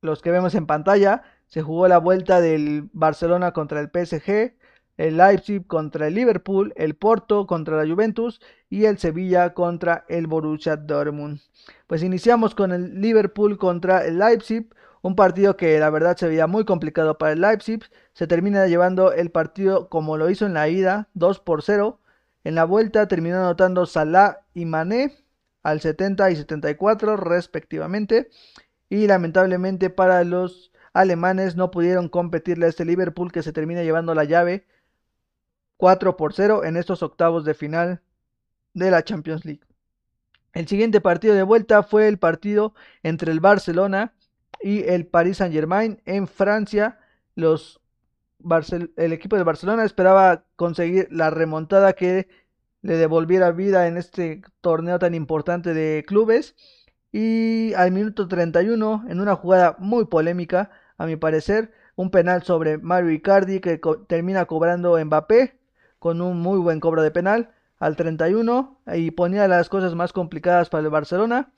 [0.00, 4.56] los que vemos en pantalla, se jugó la vuelta del Barcelona contra el PSG,
[4.96, 10.26] el Leipzig contra el Liverpool, el Porto contra la Juventus y el Sevilla contra el
[10.26, 11.40] Borussia Dortmund.
[11.86, 14.68] Pues iniciamos con el Liverpool contra el Leipzig,
[15.06, 17.80] un partido que la verdad se veía muy complicado para el Leipzig.
[18.12, 22.00] Se termina llevando el partido como lo hizo en la ida, 2 por 0.
[22.44, 25.16] En la vuelta terminó anotando Salah y Mané
[25.62, 28.30] al 70 y 74 respectivamente.
[28.88, 34.14] Y lamentablemente para los alemanes no pudieron competirle a este Liverpool que se termina llevando
[34.14, 34.66] la llave
[35.76, 38.02] 4 por 0 en estos octavos de final
[38.74, 39.62] de la Champions League.
[40.52, 44.14] El siguiente partido de vuelta fue el partido entre el Barcelona
[44.60, 46.98] y el Paris Saint Germain en Francia.
[47.34, 47.80] Los
[48.96, 52.28] el equipo de Barcelona esperaba conseguir la remontada que
[52.82, 56.54] le devolviera vida en este torneo tan importante de clubes.
[57.12, 62.78] Y al minuto 31, en una jugada muy polémica, a mi parecer, un penal sobre
[62.78, 65.58] Mario Icardi que termina cobrando Mbappé
[65.98, 70.68] con un muy buen cobro de penal al 31 y ponía las cosas más complicadas
[70.68, 71.52] para el Barcelona.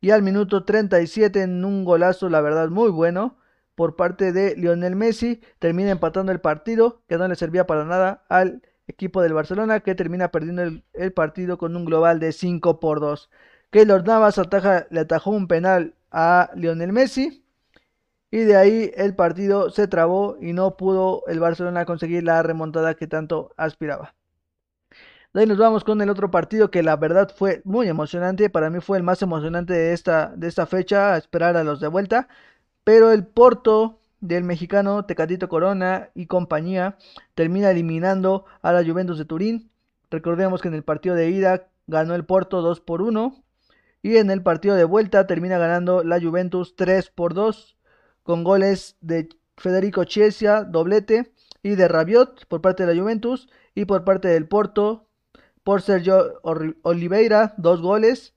[0.00, 3.36] Y al minuto 37 en un golazo, la verdad, muy bueno
[3.74, 8.24] por parte de Lionel Messi, termina empatando el partido, que no le servía para nada
[8.28, 13.00] al equipo del Barcelona, que termina perdiendo el, partido con un global de 5 por
[13.00, 13.30] 2.
[13.70, 14.40] Keylor Navas
[14.90, 17.44] le atajó un penal a Lionel Messi.
[18.30, 22.94] Y de ahí el partido se trabó y no pudo el Barcelona conseguir la remontada
[22.94, 24.17] que tanto aspiraba.
[25.34, 28.48] De ahí nos vamos con el otro partido que la verdad fue muy emocionante.
[28.48, 31.80] Para mí fue el más emocionante de esta, de esta fecha, a esperar a los
[31.80, 32.28] de vuelta.
[32.82, 36.96] Pero el Porto del mexicano Tecatito Corona y compañía
[37.34, 39.70] termina eliminando a la Juventus de Turín.
[40.10, 43.42] Recordemos que en el partido de ida ganó el Porto 2 por 1
[44.02, 47.76] y en el partido de vuelta termina ganando la Juventus 3 por 2
[48.22, 53.84] con goles de Federico Chiesa, doblete, y de Rabiot por parte de la Juventus y
[53.84, 55.07] por parte del Porto
[55.68, 56.40] por Sergio
[56.80, 58.32] Oliveira, dos goles.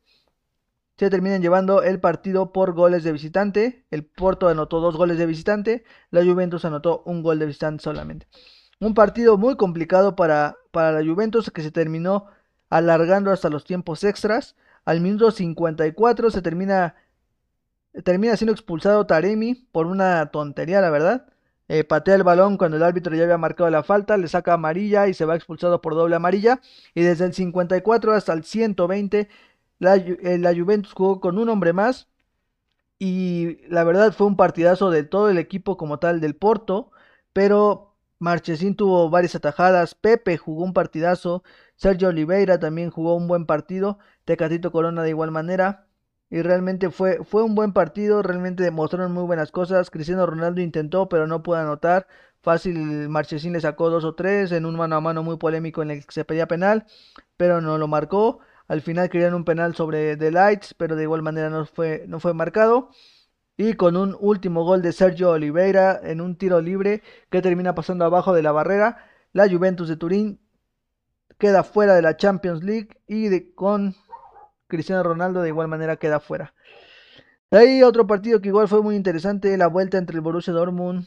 [0.97, 3.85] Se terminan llevando el partido por goles de visitante.
[3.89, 5.85] El Porto anotó dos goles de visitante.
[6.09, 8.27] La Juventus anotó un gol de visitante solamente.
[8.81, 12.25] Un partido muy complicado para, para la Juventus que se terminó
[12.69, 14.57] alargando hasta los tiempos extras.
[14.83, 16.95] Al minuto 54 se termina,
[18.03, 21.27] termina siendo expulsado Taremi por una tontería, la verdad.
[21.73, 25.07] Eh, patea el balón cuando el árbitro ya había marcado la falta, le saca amarilla
[25.07, 26.59] y se va expulsado por doble amarilla.
[26.93, 29.29] Y desde el 54 hasta el 120,
[29.79, 32.09] la, eh, la Juventus jugó con un hombre más.
[32.99, 36.91] Y la verdad fue un partidazo de todo el equipo como tal del Porto.
[37.33, 41.43] Pero Marchesín tuvo varias atajadas, Pepe jugó un partidazo,
[41.75, 45.87] Sergio Oliveira también jugó un buen partido, Tecatito Corona de igual manera
[46.31, 49.91] y realmente fue, fue un buen partido, realmente demostraron muy buenas cosas.
[49.91, 52.07] Cristiano Ronaldo intentó, pero no pudo anotar.
[52.41, 55.91] Fácil, Marchesín le sacó dos o tres en un mano a mano muy polémico en
[55.91, 56.85] el que se pedía penal,
[57.35, 58.39] pero no lo marcó.
[58.69, 62.21] Al final querían un penal sobre The Lights, pero de igual manera no fue, no
[62.21, 62.91] fue marcado.
[63.57, 68.05] Y con un último gol de Sergio Oliveira en un tiro libre que termina pasando
[68.05, 70.39] abajo de la barrera, la Juventus de Turín
[71.37, 73.95] queda fuera de la Champions League y con
[74.71, 76.53] Cristiano Ronaldo de igual manera queda fuera.
[77.51, 81.05] Hay otro partido que igual fue muy interesante, la vuelta entre el Borussia Dortmund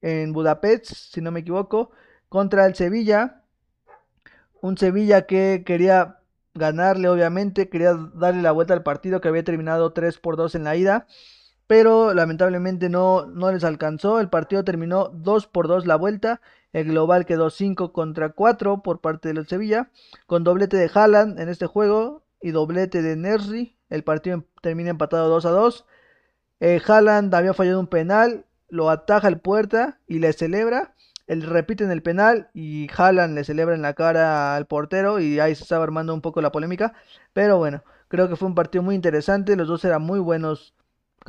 [0.00, 1.90] en Budapest, si no me equivoco,
[2.28, 3.42] contra el Sevilla.
[4.60, 6.20] Un Sevilla que quería
[6.54, 10.64] ganarle, obviamente, quería darle la vuelta al partido que había terminado 3 por 2 en
[10.64, 11.08] la ida,
[11.66, 14.20] pero lamentablemente no, no les alcanzó.
[14.20, 16.40] El partido terminó 2 por 2 la vuelta.
[16.72, 19.90] El global quedó 5 contra 4 por parte del Sevilla,
[20.26, 23.78] con doblete de Haaland en este juego y doblete de Nerri.
[23.88, 25.86] El partido em, termina empatado 2 a 2.
[26.60, 30.94] Eh, Haaland había fallado un penal, lo ataja el puerta y le celebra.
[31.26, 35.40] Él repite en el penal y Haaland le celebra en la cara al portero y
[35.40, 36.92] ahí se estaba armando un poco la polémica.
[37.32, 39.56] Pero bueno, creo que fue un partido muy interesante.
[39.56, 40.74] Los dos eran muy buenos,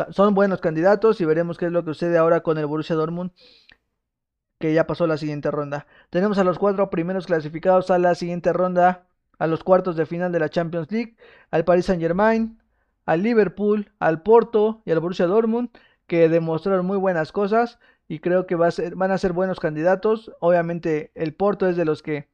[0.10, 3.32] son buenos candidatos y veremos qué es lo que sucede ahora con el Borussia Dortmund
[4.60, 5.88] que ya pasó la siguiente ronda.
[6.10, 9.05] Tenemos a los cuatro primeros clasificados a la siguiente ronda
[9.40, 11.18] a los cuartos de final de la Champions League,
[11.52, 12.60] al Paris Saint Germain,
[13.06, 15.70] al Liverpool, al Porto y al Borussia Dortmund,
[16.08, 19.60] que demostraron muy buenas cosas y creo que va a ser, van a ser buenos
[19.60, 20.32] candidatos.
[20.40, 22.28] Obviamente el Porto es de los que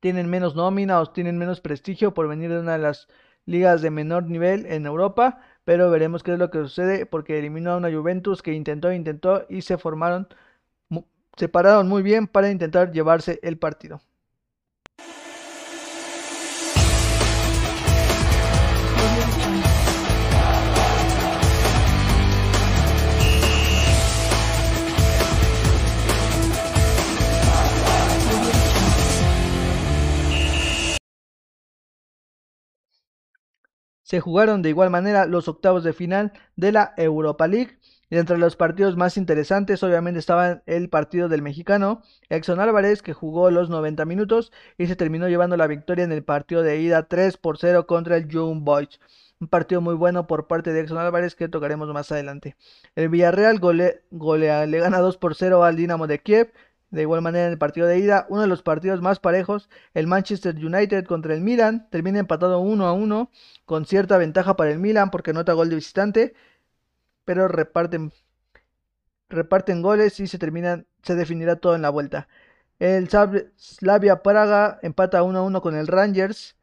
[0.00, 3.08] tienen menos nómina o tienen menos prestigio por venir de una de las
[3.46, 7.72] ligas de menor nivel en Europa, pero veremos qué es lo que sucede porque eliminó
[7.72, 10.28] a una Juventus que intentó, intentó y se formaron,
[11.36, 14.00] se pararon muy bien para intentar llevarse el partido.
[34.12, 37.78] Se jugaron de igual manera los octavos de final de la Europa League.
[38.10, 43.14] Y entre los partidos más interesantes, obviamente estaba el partido del mexicano Exxon Álvarez, que
[43.14, 47.08] jugó los 90 minutos y se terminó llevando la victoria en el partido de ida
[47.08, 49.00] 3 por 0 contra el Young Boys.
[49.40, 52.54] Un partido muy bueno por parte de Exxon Álvarez que tocaremos más adelante.
[52.94, 56.52] El Villarreal le gana 2 por 0 al Dinamo de Kiev.
[56.92, 60.06] De igual manera en el partido de ida, uno de los partidos más parejos, el
[60.06, 63.30] Manchester United contra el Milan, termina empatado 1 a 1
[63.64, 66.34] con cierta ventaja para el Milan porque nota gol de visitante.
[67.24, 68.12] pero reparten,
[69.28, 72.28] reparten goles y se, terminan, se definirá todo en la vuelta.
[72.78, 73.08] El
[73.56, 76.56] Slavia Praga empata 1 a 1 con el Rangers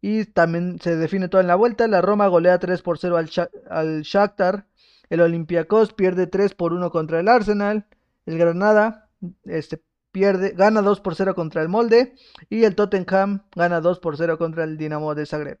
[0.00, 1.88] y también se define todo en la vuelta.
[1.88, 3.30] La Roma golea 3 por 0 al,
[3.70, 4.66] al Shakhtar.
[5.10, 7.86] El Olympiacos pierde 3 por 1 contra el Arsenal.
[8.26, 9.07] El Granada
[9.44, 12.14] este, pierde, gana 2 por 0 contra el Molde.
[12.48, 15.58] Y el Tottenham gana 2 por 0 contra el Dinamo de Zagreb.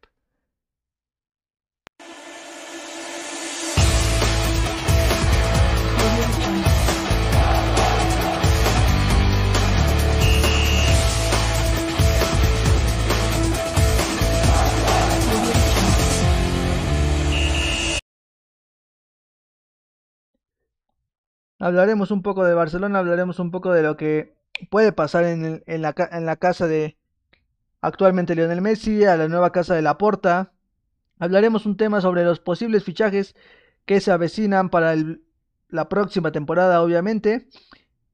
[21.58, 24.36] Hablaremos un poco de Barcelona, hablaremos un poco de lo que
[24.70, 26.96] puede pasar en, la, en la, casa de
[27.80, 30.52] actualmente Lionel Messi, a la nueva casa de Laporta.
[31.18, 33.34] Hablaremos un tema sobre los posibles fichajes
[33.86, 34.94] que se avecinan para
[35.68, 37.48] la próxima temporada, obviamente.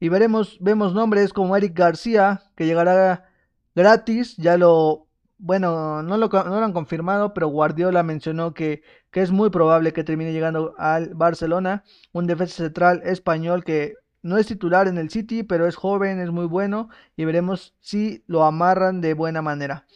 [0.00, 3.30] Y veremos, vemos nombres como Eric García, que llegará
[3.74, 5.04] gratis, ya lo
[5.38, 8.82] bueno, no lo, no lo han confirmado, pero Guardiola mencionó que,
[9.14, 14.38] que, es muy probable que termine llegando al Barcelona, un defensa central español que no
[14.38, 18.44] es titular en el City, pero es joven, es muy bueno y veremos si lo
[18.44, 19.86] amarran de buena manera.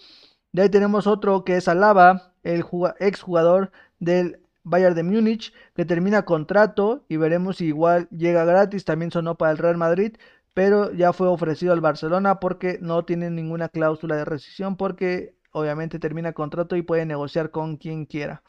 [0.53, 2.65] De ahí tenemos otro que es Alaba, el
[3.01, 8.85] ex jugador del Bayern de Múnich, que termina contrato y veremos si igual llega gratis,
[8.85, 10.17] también sonó para el Real Madrid,
[10.55, 15.99] pero ya fue ofrecido al Barcelona porque no tiene ninguna cláusula de rescisión porque obviamente
[15.99, 18.43] termina contrato y puede negociar con quien quiera.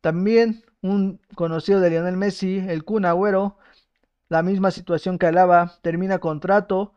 [0.00, 3.58] También un conocido de Lionel Messi, el Kun Agüero,
[4.28, 6.94] la misma situación que Alaba, termina contrato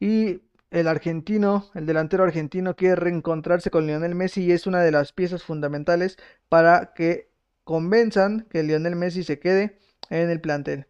[0.00, 4.90] y el argentino, el delantero argentino quiere reencontrarse con Lionel Messi y es una de
[4.92, 7.30] las piezas fundamentales para que
[7.64, 9.78] convenzan que Lionel Messi se quede
[10.10, 10.86] en el plantel.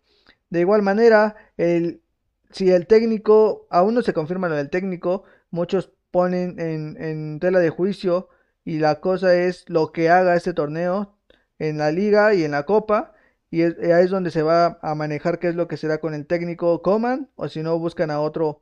[0.50, 2.02] De igual manera, el
[2.50, 7.70] si el técnico, aún no se confirma lo del técnico, muchos ponen en, tela de
[7.70, 8.28] juicio
[8.64, 11.15] y la cosa es lo que haga este torneo
[11.58, 13.12] en la liga y en la copa
[13.50, 16.26] y ahí es donde se va a manejar qué es lo que será con el
[16.26, 18.60] técnico Coman o si no buscan a otro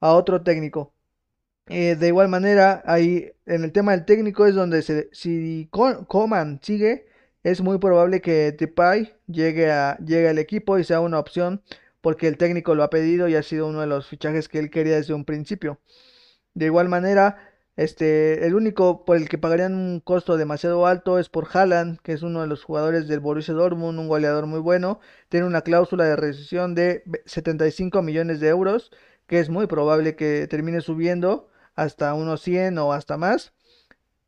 [0.00, 0.94] a otro técnico.
[1.68, 6.60] Eh, de igual manera, ahí en el tema del técnico es donde se, si Coman
[6.62, 7.06] sigue,
[7.44, 11.62] es muy probable que Depay llegue, a, llegue al equipo y sea una opción
[12.00, 14.70] porque el técnico lo ha pedido y ha sido uno de los fichajes que él
[14.70, 15.80] quería desde un principio.
[16.54, 21.28] De igual manera, este, el único por el que pagarían un costo demasiado alto es
[21.28, 25.00] por Haaland, que es uno de los jugadores del Borussia Dortmund, un goleador muy bueno.
[25.28, 28.92] Tiene una cláusula de rescisión de 75 millones de euros,
[29.26, 33.54] que es muy probable que termine subiendo hasta unos 100 o hasta más.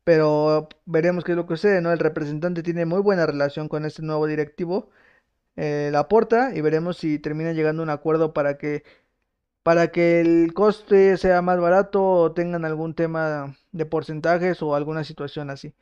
[0.03, 1.91] Pero veremos qué es lo que sucede, ¿no?
[1.91, 4.89] El representante tiene muy buena relación con este nuevo directivo
[5.57, 8.83] eh, la aporta y veremos si termina llegando a un acuerdo para que
[9.65, 15.03] para que el coste sea más barato o tengan algún tema de porcentajes o alguna
[15.03, 15.73] situación así.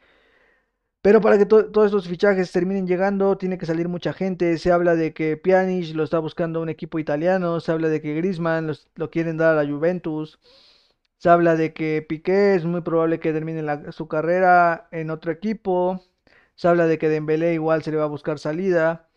[1.02, 4.58] Pero para que todos estos fichajes terminen llegando, tiene que salir mucha gente.
[4.58, 7.60] Se habla de que Pjanic lo está buscando un equipo italiano.
[7.60, 10.40] Se habla de que Griezmann lo quieren dar a la Juventus.
[11.18, 16.02] Se habla de que Piqué es muy probable que termine su carrera en otro equipo.
[16.56, 19.10] Se habla de que Dembélé igual se le va a buscar salida.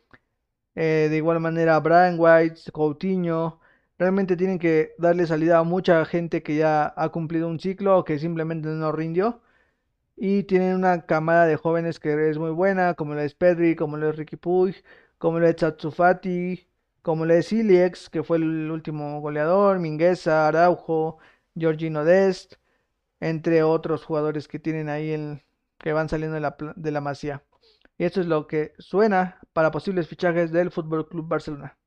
[0.75, 3.61] Eh, de igual manera, Brian White, Coutinho,
[3.99, 8.05] realmente tienen que darle salida a mucha gente que ya ha cumplido un ciclo o
[8.05, 9.43] que simplemente no rindió.
[10.17, 13.97] Y tienen una camada de jóvenes que es muy buena, como lo es Pedri, como
[13.99, 14.83] lo es Ricky Puig,
[15.19, 16.69] como lo es Tatsufati,
[17.03, 21.19] como lo es Iliex, que fue el último goleador, Mingueza, Araujo,
[21.57, 22.55] Georgino Dest,
[23.21, 25.43] entre otros jugadores que tienen ahí el,
[25.79, 27.45] que van saliendo de la, de la masía.
[27.99, 31.79] Y esto es lo que suena para posibles fichajes del Fútbol Club Barcelona.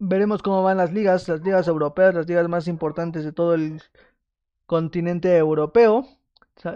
[0.00, 3.82] Veremos cómo van las ligas, las ligas europeas, las ligas más importantes de todo el
[4.66, 6.06] continente europeo.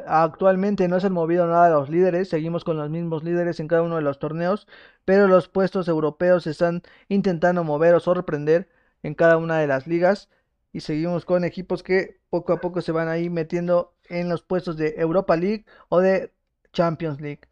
[0.07, 3.83] Actualmente no se han movido nada los líderes, seguimos con los mismos líderes en cada
[3.83, 4.67] uno de los torneos,
[5.05, 8.69] pero los puestos europeos se están intentando mover o sorprender
[9.03, 10.29] en cada una de las ligas
[10.73, 14.77] y seguimos con equipos que poco a poco se van ahí metiendo en los puestos
[14.77, 16.33] de Europa League o de
[16.73, 17.43] Champions League.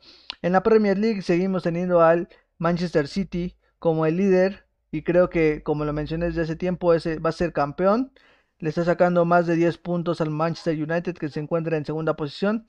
[0.42, 5.62] En la Premier League seguimos teniendo al Manchester City como el líder y creo que
[5.62, 8.12] como lo mencioné desde hace tiempo ese va a ser campeón
[8.60, 12.14] le está sacando más de 10 puntos al Manchester United que se encuentra en segunda
[12.14, 12.66] posición.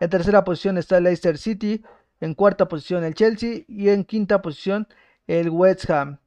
[0.00, 1.84] En tercera posición está el Leicester City,
[2.20, 4.88] en cuarta posición el Chelsea y en quinta posición
[5.26, 6.18] el West Ham.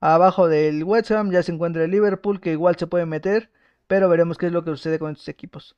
[0.00, 3.50] Abajo del West Ham ya se encuentra el Liverpool que igual se puede meter,
[3.86, 5.74] pero veremos qué es lo que sucede con estos equipos.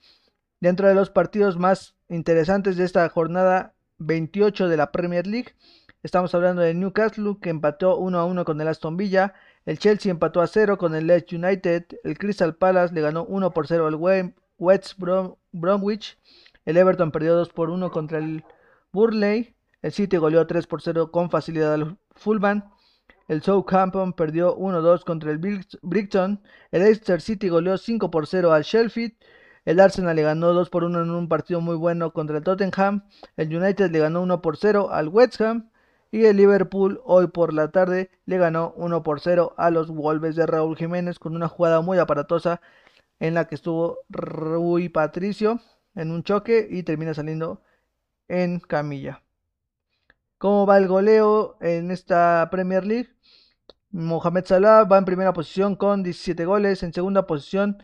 [0.60, 5.54] Dentro de los partidos más interesantes de esta jornada 28 de la Premier League,
[6.02, 9.34] estamos hablando de Newcastle que empató 1 a 1 con el Aston Villa,
[9.66, 13.52] el Chelsea empató a 0 con el Leeds United, el Crystal Palace le ganó 1
[13.52, 13.96] por 0 al
[14.58, 14.94] West
[15.52, 16.18] Bromwich,
[16.64, 18.44] el Everton perdió 2 por 1 contra el
[18.92, 22.64] Burley, el City goleó 3 por 0 con facilidad al Fulham,
[23.28, 26.42] el Southampton perdió 1-2 contra el Brighton.
[26.70, 29.14] El Leicester City goleó 5 por 0 al Sheffield.
[29.64, 33.04] El Arsenal le ganó 2 por 1 en un partido muy bueno contra el Tottenham.
[33.36, 35.70] El United le ganó 1 por 0 al West Ham.
[36.12, 40.36] Y el Liverpool hoy por la tarde le ganó 1 por 0 a los Wolves
[40.36, 42.60] de Raúl Jiménez con una jugada muy aparatosa
[43.18, 45.60] en la que estuvo Rui Patricio
[45.94, 47.62] en un choque y termina saliendo
[48.28, 49.22] en camilla.
[50.36, 53.08] ¿Cómo va el goleo en esta Premier League?
[53.90, 57.82] Mohamed Salah va en primera posición con 17 goles, en segunda posición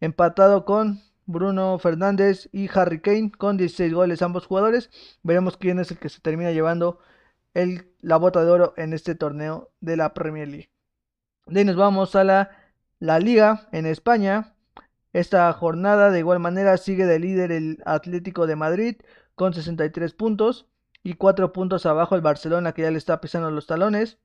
[0.00, 4.90] empatado con Bruno Fernández y Harry Kane con 16 goles ambos jugadores.
[5.22, 6.98] Veremos quién es el que se termina llevando
[7.58, 10.70] el, la bota de oro en este torneo de la Premier League.
[11.46, 12.50] De ahí nos vamos a la,
[13.00, 14.54] la liga en España.
[15.12, 18.96] Esta jornada de igual manera sigue de líder el Atlético de Madrid
[19.34, 20.66] con 63 puntos
[21.02, 24.18] y cuatro puntos abajo el Barcelona que ya le está pisando los talones.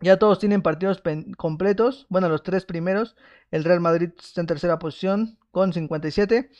[0.00, 1.02] Ya todos tienen partidos
[1.36, 2.06] completos.
[2.08, 3.14] Bueno, los tres primeros.
[3.50, 6.50] El Real Madrid está en tercera posición con 57.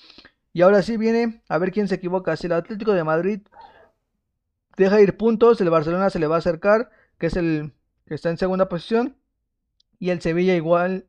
[0.53, 2.37] Y ahora sí viene a ver quién se equivoca.
[2.37, 3.41] Si el Atlético de Madrid
[4.77, 7.73] deja ir puntos, el Barcelona se le va a acercar, que es el
[8.07, 9.17] que está en segunda posición.
[9.99, 11.07] Y el Sevilla igual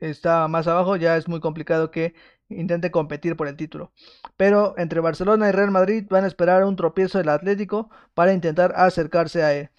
[0.00, 0.96] está más abajo.
[0.96, 2.14] Ya es muy complicado que
[2.48, 3.92] intente competir por el título.
[4.36, 8.72] Pero entre Barcelona y Real Madrid van a esperar un tropiezo del Atlético para intentar
[8.76, 9.70] acercarse a él.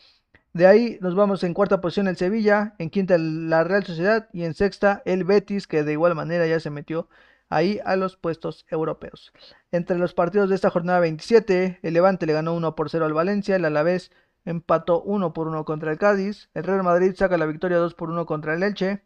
[0.54, 4.44] De ahí nos vamos en cuarta posición el Sevilla, en quinta la Real Sociedad y
[4.44, 7.08] en sexta el Betis, que de igual manera ya se metió
[7.50, 9.34] ahí a los puestos europeos.
[9.72, 13.14] Entre los partidos de esta jornada 27, el Levante le ganó 1 por 0 al
[13.14, 14.12] Valencia, el Alavés
[14.46, 18.10] empató 1 por 1 contra el Cádiz, el Real Madrid saca la victoria 2 por
[18.10, 19.04] 1 contra el Elche,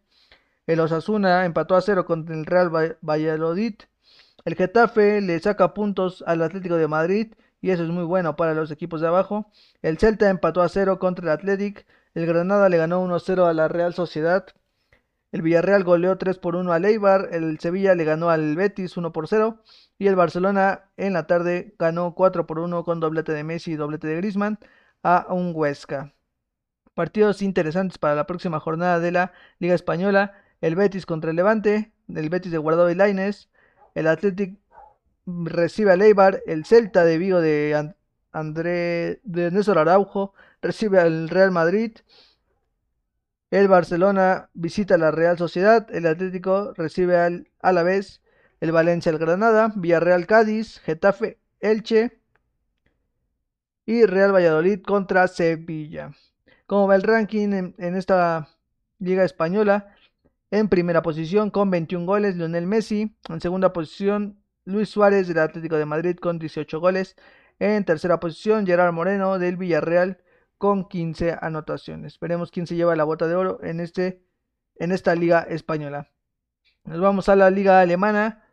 [0.67, 3.75] el Osasuna empató a cero contra el Real Valladolid.
[4.45, 8.53] El Getafe le saca puntos al Atlético de Madrid y eso es muy bueno para
[8.53, 9.51] los equipos de abajo.
[9.81, 11.85] El Celta empató a cero contra el Athletic.
[12.13, 14.45] El Granada le ganó 1-0 a la Real Sociedad.
[15.31, 17.29] El Villarreal goleó 3 por 1 al Eibar.
[17.31, 19.61] El Sevilla le ganó al Betis 1 por 0.
[19.97, 23.75] Y el Barcelona en la tarde ganó 4 por 1 con doblete de Messi y
[23.75, 24.59] doblete de Griezmann
[25.03, 26.13] a un Huesca.
[26.93, 31.91] Partidos interesantes para la próxima jornada de la Liga Española el Betis contra el Levante,
[32.07, 33.49] el Betis de Guardado y Laines,
[33.95, 34.57] el Athletic
[35.25, 37.93] recibe al Eibar, el Celta de Vigo de
[38.31, 41.97] André de Araujo recibe al Real Madrid,
[43.51, 48.21] el Barcelona visita la Real Sociedad, el Atlético recibe al Alavés,
[48.61, 52.19] el Valencia al Granada, Villarreal Cádiz, Getafe Elche
[53.85, 56.11] y Real Valladolid contra Sevilla.
[56.65, 58.47] Como va el ranking en esta
[58.99, 59.93] liga española?
[60.51, 63.15] En primera posición con 21 goles, Lionel Messi.
[63.29, 67.15] En segunda posición, Luis Suárez del Atlético de Madrid con 18 goles.
[67.59, 70.19] En tercera posición, Gerard Moreno del Villarreal
[70.61, 72.19] con 15 anotaciones.
[72.19, 74.21] Veremos quién se lleva la bota de oro en, este,
[74.75, 76.11] en esta liga española.
[76.83, 78.43] Nos vamos a la liga alemana.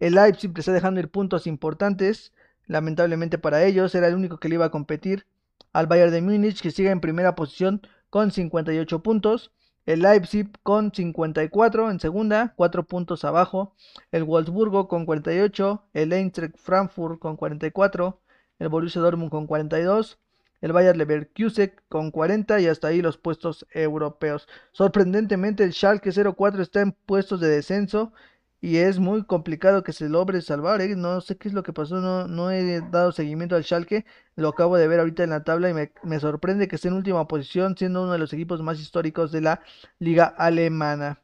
[0.00, 2.32] El Leipzig está dejando ir puntos importantes.
[2.66, 5.28] Lamentablemente para ellos, era el único que le iba a competir
[5.72, 9.52] al Bayern de Múnich, que sigue en primera posición con 58 puntos.
[9.84, 13.76] El Leipzig con 54 en segunda, 4 puntos abajo.
[14.10, 15.84] El Wolfsburgo con 48.
[15.94, 18.20] El Eintracht Frankfurt con 44.
[18.58, 20.18] El Borussia Dortmund con 42.
[20.60, 24.48] El Bayer Leverkusen con 40 y hasta ahí los puestos europeos.
[24.72, 28.12] Sorprendentemente el Schalke 04 está en puestos de descenso
[28.60, 30.80] y es muy complicado que se logre salvar.
[30.80, 30.96] ¿eh?
[30.96, 34.48] No sé qué es lo que pasó, no, no he dado seguimiento al Schalke, lo
[34.48, 37.76] acabo de ver ahorita en la tabla y me, sorprende que esté en última posición,
[37.76, 39.60] siendo uno de los equipos más históricos de la
[39.98, 41.20] liga alemana.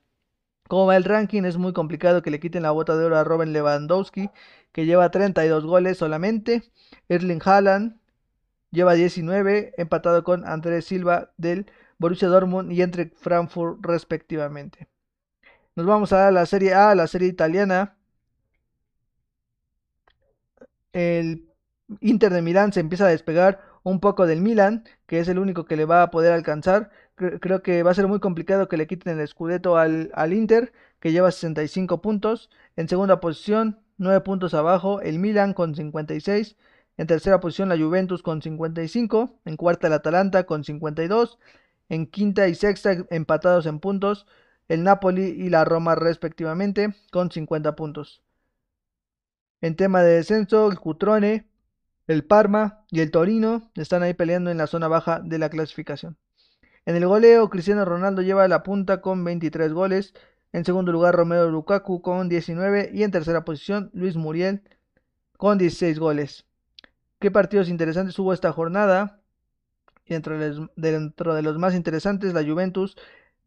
[0.68, 3.24] Como va el ranking, es muy complicado que le quiten la bota de oro a
[3.24, 4.30] Robin Lewandowski,
[4.72, 6.62] que lleva 32 goles solamente.
[7.08, 8.01] Erling Haaland
[8.72, 14.88] lleva 19, empatado con Andrés Silva del Borussia Dortmund y entre Frankfurt respectivamente.
[15.76, 17.96] Nos vamos a la Serie A, la serie italiana.
[20.92, 21.48] El
[22.00, 25.64] Inter de Milán se empieza a despegar un poco del Milan, que es el único
[25.64, 26.90] que le va a poder alcanzar.
[27.14, 30.72] Creo que va a ser muy complicado que le quiten el Scudetto al, al Inter,
[31.00, 32.50] que lleva 65 puntos.
[32.76, 36.56] En segunda posición, 9 puntos abajo el Milan con 56.
[36.96, 39.40] En tercera posición la Juventus con 55.
[39.44, 41.38] En cuarta el Atalanta con 52.
[41.88, 44.26] En quinta y sexta empatados en puntos
[44.68, 48.22] el Napoli y la Roma respectivamente con 50 puntos.
[49.60, 51.46] En tema de descenso, el Cutrone,
[52.06, 56.16] el Parma y el Torino están ahí peleando en la zona baja de la clasificación.
[56.84, 60.14] En el goleo, Cristiano Ronaldo lleva la punta con 23 goles.
[60.52, 62.90] En segundo lugar, Romero Lukaku con 19.
[62.92, 64.62] Y en tercera posición, Luis Muriel
[65.36, 66.46] con 16 goles.
[67.22, 69.20] ¿Qué partidos interesantes hubo esta jornada?
[70.08, 72.96] Dentro de, dentro de los más interesantes, la Juventus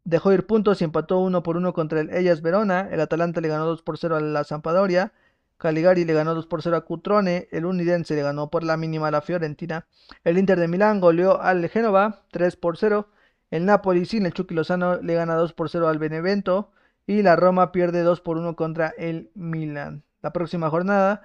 [0.04, 2.88] dejó ir puntos y empató uno por uno contra el Ellas Verona.
[2.90, 5.12] El Atalanta le ganó 2 por 0 a la Zampadoria.
[5.58, 7.48] Caligari le ganó 2 por 0 a Cutrone.
[7.52, 9.86] El Unidense le ganó por la mínima a la Fiorentina.
[10.24, 13.10] El Inter de Milán goleó al Génova 3 por 0.
[13.50, 16.70] El Napoli sin el Chucky Lozano le gana 2 por 0 al Benevento.
[17.06, 20.02] Y la Roma pierde 2 por 1 contra el Milan.
[20.22, 21.24] La próxima jornada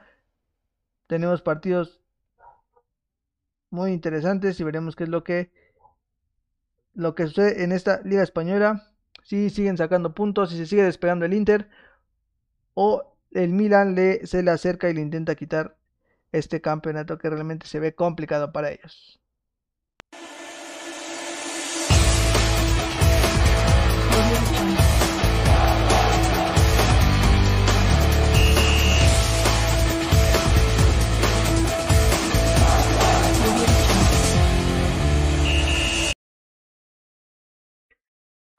[1.08, 2.01] tenemos partidos
[3.72, 5.52] muy interesantes y veremos qué es lo que
[6.94, 8.94] lo que sucede en esta liga española.
[9.24, 11.70] Si siguen sacando puntos, si se sigue despegando el Inter
[12.74, 15.78] o el Milan le, se le acerca y le intenta quitar
[16.32, 19.21] este campeonato que realmente se ve complicado para ellos.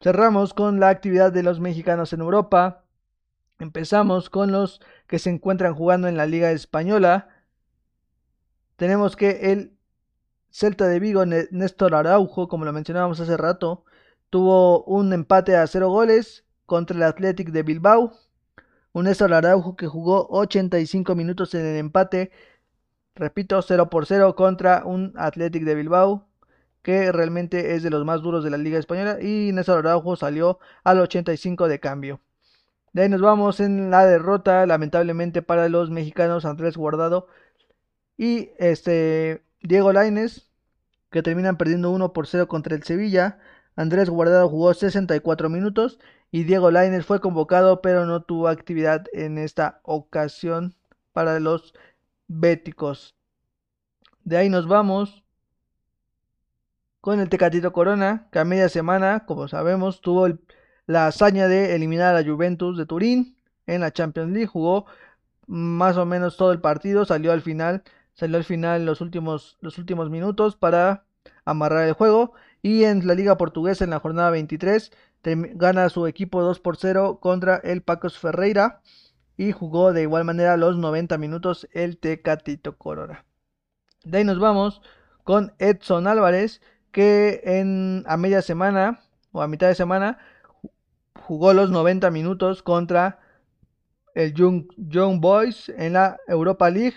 [0.03, 2.83] Cerramos con la actividad de los mexicanos en Europa.
[3.61, 7.29] Empezamos con los que se encuentran jugando en la Liga Española.
[8.75, 9.79] Tenemos que el
[10.51, 13.85] Celta de Vigo, Néstor Araujo, como lo mencionábamos hace rato,
[14.29, 18.13] tuvo un empate a cero goles contra el Athletic de Bilbao.
[18.93, 22.33] Un Néstor Araujo que jugó 85 minutos en el empate,
[23.15, 26.32] repito, 0 por 0 contra un Athletic de Bilbao
[26.83, 30.59] que realmente es de los más duros de la Liga Española y Néstor Araujo salió
[30.85, 32.21] al 85 de cambio.
[32.93, 37.27] De ahí nos vamos en la derrota, lamentablemente para los mexicanos Andrés Guardado
[38.19, 40.51] y este Diego Laines,
[41.11, 43.39] que terminan perdiendo 1 por 0 contra el Sevilla.
[43.77, 49.39] Andrés Guardado jugó 64 minutos y Diego Laines fue convocado, pero no tuvo actividad en
[49.39, 50.75] esta ocasión
[51.13, 51.75] para los
[52.27, 53.17] béticos.
[54.25, 55.25] De ahí nos vamos
[57.03, 60.29] con el Tecatito Corona, que a media semana, como sabemos, tuvo
[60.87, 63.37] la hazaña de eliminar a la Juventus de Turín
[63.67, 64.87] en la Champions League, jugó
[65.49, 67.83] más o menos todo el partido, salió al final,
[68.15, 71.05] salió al final los últimos, los últimos minutos para
[71.45, 74.93] amarrar el juego y en la Liga Portuguesa en la jornada 23
[75.55, 78.81] gana su equipo 2 por 0 contra el Pacos Ferreira
[79.37, 83.25] y jugó de igual manera los 90 minutos el Tecatito Corona.
[84.05, 84.83] De ahí nos vamos
[85.25, 86.61] con Edson Álvarez
[86.93, 89.01] que en, a media semana
[89.33, 90.19] o a mitad de semana
[91.15, 93.21] jugó los 90 minutos contra
[94.15, 96.97] el Young, Boys en la Europa League.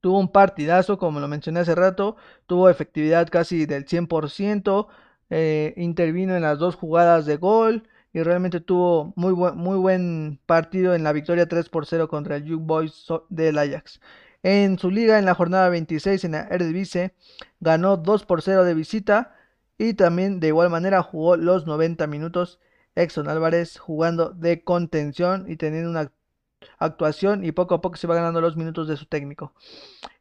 [0.00, 2.16] Tuvo un partidazo, como lo mencioné hace rato,
[2.46, 4.86] tuvo efectividad casi del 100%,
[5.30, 10.94] eh, intervino en las dos jugadas de gol y realmente tuvo muy muy buen partido
[10.94, 14.00] en la victoria 3 por 0 contra el Young Boys del Ajax.
[14.48, 17.12] En su liga, en la jornada 26 en la Eredivisie,
[17.58, 19.34] ganó 2 por 0 de visita
[19.76, 22.60] y también de igual manera jugó los 90 minutos.
[22.94, 26.12] Exxon Álvarez jugando de contención y teniendo una
[26.78, 29.52] actuación y poco a poco se va ganando los minutos de su técnico.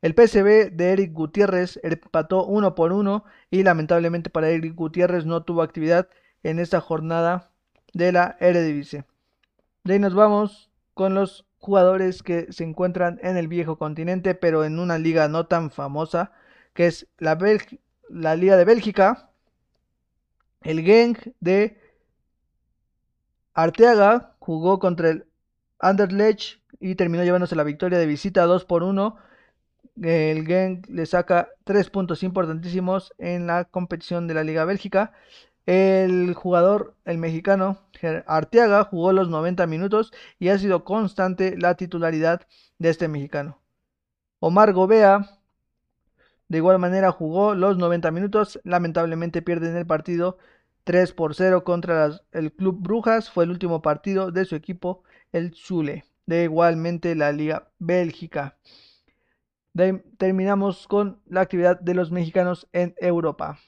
[0.02, 5.44] El PSV de Eric Gutiérrez empató 1 por 1 y lamentablemente para Eric Gutiérrez no
[5.44, 6.10] tuvo actividad
[6.42, 7.52] en esta jornada
[7.94, 9.06] de la Eredivisie.
[9.84, 14.64] De ahí nos vamos con los jugadores que se encuentran en el viejo continente, pero
[14.64, 16.32] en una liga no tan famosa,
[16.74, 17.38] que es la,
[18.10, 19.32] la Liga de Bélgica.
[20.62, 21.80] El Genk de
[23.56, 25.26] Arteaga jugó contra el
[25.80, 29.18] Anderlecht y terminó llevándose la victoria de visita 2 por 1.
[30.04, 35.14] El Genk le saca 3 puntos importantísimos en la competición de la Liga Bélgica.
[35.66, 37.80] El jugador, el mexicano
[38.28, 42.48] Arteaga, jugó los 90 minutos y ha sido constante la titularidad
[42.78, 43.60] de este mexicano.
[44.40, 45.40] Omar Gobea,
[46.48, 48.60] de igual manera, jugó los 90 minutos.
[48.64, 50.38] Lamentablemente pierden el partido
[50.84, 53.32] 3 por 0 contra el Club Brujas.
[53.32, 56.06] Fue el último partido de su equipo, el Zule.
[56.28, 58.58] De igualmente la Liga Bélgica.
[60.18, 63.60] terminamos con la actividad de los mexicanos en Europa.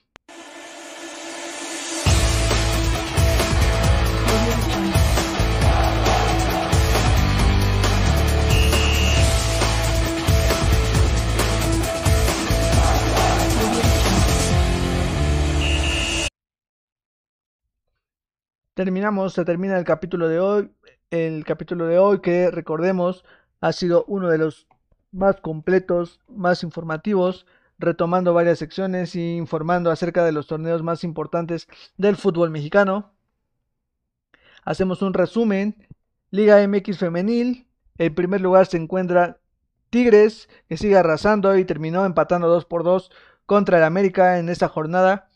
[18.78, 20.72] Terminamos, se termina el capítulo de hoy.
[21.10, 23.26] El capítulo de hoy que recordemos
[23.60, 24.68] ha sido uno de los
[25.12, 27.48] más completos, más informativos,
[27.80, 31.68] retomando varias secciones e informando acerca de los torneos más importantes
[31.98, 33.14] del fútbol mexicano.
[34.64, 35.88] Hacemos un resumen.
[36.30, 37.68] Liga MX femenil.
[37.98, 39.40] En primer lugar se encuentra
[39.90, 43.10] Tigres, que sigue arrasando y terminó empatando 2 por 2
[43.48, 45.30] contra el América en esta jornada.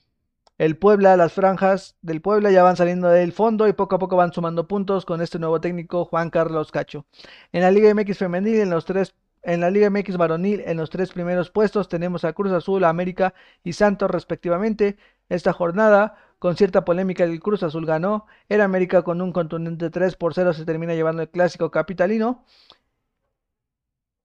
[0.61, 4.15] El Puebla, las franjas del Puebla ya van saliendo del fondo y poco a poco
[4.15, 7.07] van sumando puntos con este nuevo técnico Juan Carlos Cacho.
[7.51, 10.91] En la Liga MX femenil, en los tres en la Liga MX varonil, en los
[10.91, 13.33] tres primeros puestos tenemos a Cruz Azul, América
[13.63, 14.97] y Santos respectivamente.
[15.29, 18.27] Esta jornada, con cierta polémica, el Cruz Azul ganó.
[18.47, 22.45] El América con un contundente 3 por 0 se termina llevando el clásico capitalino.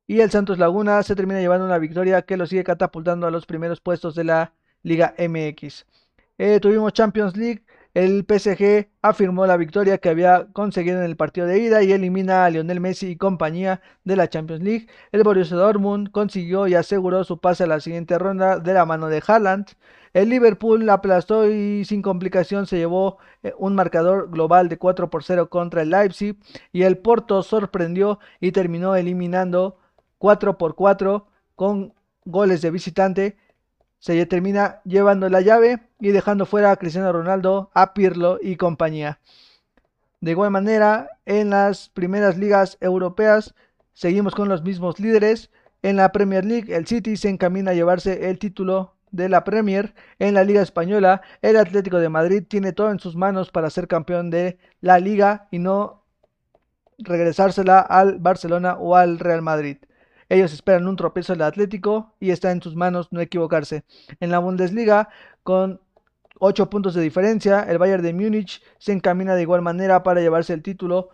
[0.06, 3.46] Y el Santos Laguna se termina llevando una victoria que lo sigue catapultando a los
[3.46, 5.86] primeros puestos de la Liga MX.
[6.38, 7.64] Eh, tuvimos Champions League.
[7.94, 12.44] El PSG afirmó la victoria que había conseguido en el partido de ida y elimina
[12.44, 14.86] a Lionel Messi y compañía de la Champions League.
[15.12, 19.08] El Borussia Dortmund consiguió y aseguró su pase a la siguiente ronda de la mano
[19.08, 19.68] de Haaland.
[20.12, 25.24] El Liverpool aplastó y sin complicación se llevó eh, un marcador global de 4 por
[25.24, 26.36] 0 contra el Leipzig.
[26.72, 29.78] Y el Porto sorprendió y terminó eliminando
[30.18, 31.94] 4 por 4 con
[32.26, 33.36] goles de visitante
[33.98, 39.18] se termina llevando la llave y dejando fuera a Cristiano Ronaldo, a Pirlo y compañía.
[40.20, 43.54] De igual manera, en las primeras ligas europeas
[43.92, 45.50] seguimos con los mismos líderes.
[45.82, 49.94] En la Premier League, el City se encamina a llevarse el título de la Premier.
[50.18, 53.88] En la Liga Española, el Atlético de Madrid tiene todo en sus manos para ser
[53.88, 56.02] campeón de la liga y no
[56.98, 59.78] regresársela al Barcelona o al Real Madrid.
[60.28, 63.84] Ellos esperan un tropiezo del Atlético y está en sus manos no equivocarse.
[64.18, 65.08] En la Bundesliga,
[65.44, 65.80] con
[66.38, 70.52] 8 puntos de diferencia, el Bayern de Múnich se encamina de igual manera para llevarse
[70.52, 71.10] el título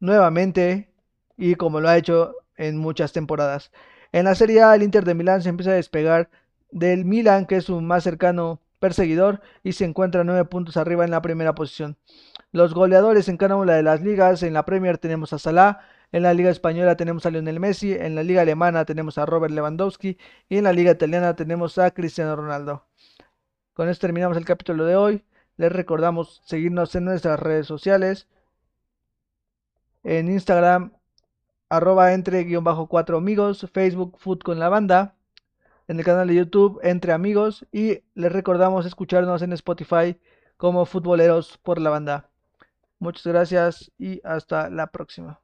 [0.00, 0.92] nuevamente
[1.36, 3.72] y como lo ha hecho en muchas temporadas.
[4.12, 6.28] En la Serie A, el Inter de Milán se empieza a despegar
[6.70, 11.10] del Milan, que es su más cercano perseguidor, y se encuentra 9 puntos arriba en
[11.10, 11.96] la primera posición.
[12.50, 15.80] Los goleadores en cada una de las ligas, en la Premier tenemos a Salah,
[16.12, 19.54] en la Liga Española tenemos a Lionel Messi, en la Liga Alemana tenemos a Robert
[19.54, 20.18] Lewandowski
[20.48, 22.84] y en la Liga Italiana tenemos a Cristiano Ronaldo.
[23.74, 25.24] Con esto terminamos el capítulo de hoy.
[25.56, 28.28] Les recordamos seguirnos en nuestras redes sociales.
[30.04, 30.92] En Instagram,
[31.68, 35.14] arroba entre guion bajo cuatro amigos, Facebook Food con la banda,
[35.88, 40.18] en el canal de YouTube Entre Amigos y les recordamos escucharnos en Spotify
[40.56, 42.30] como Futboleros por la banda.
[42.98, 45.41] Muchas gracias y hasta la próxima.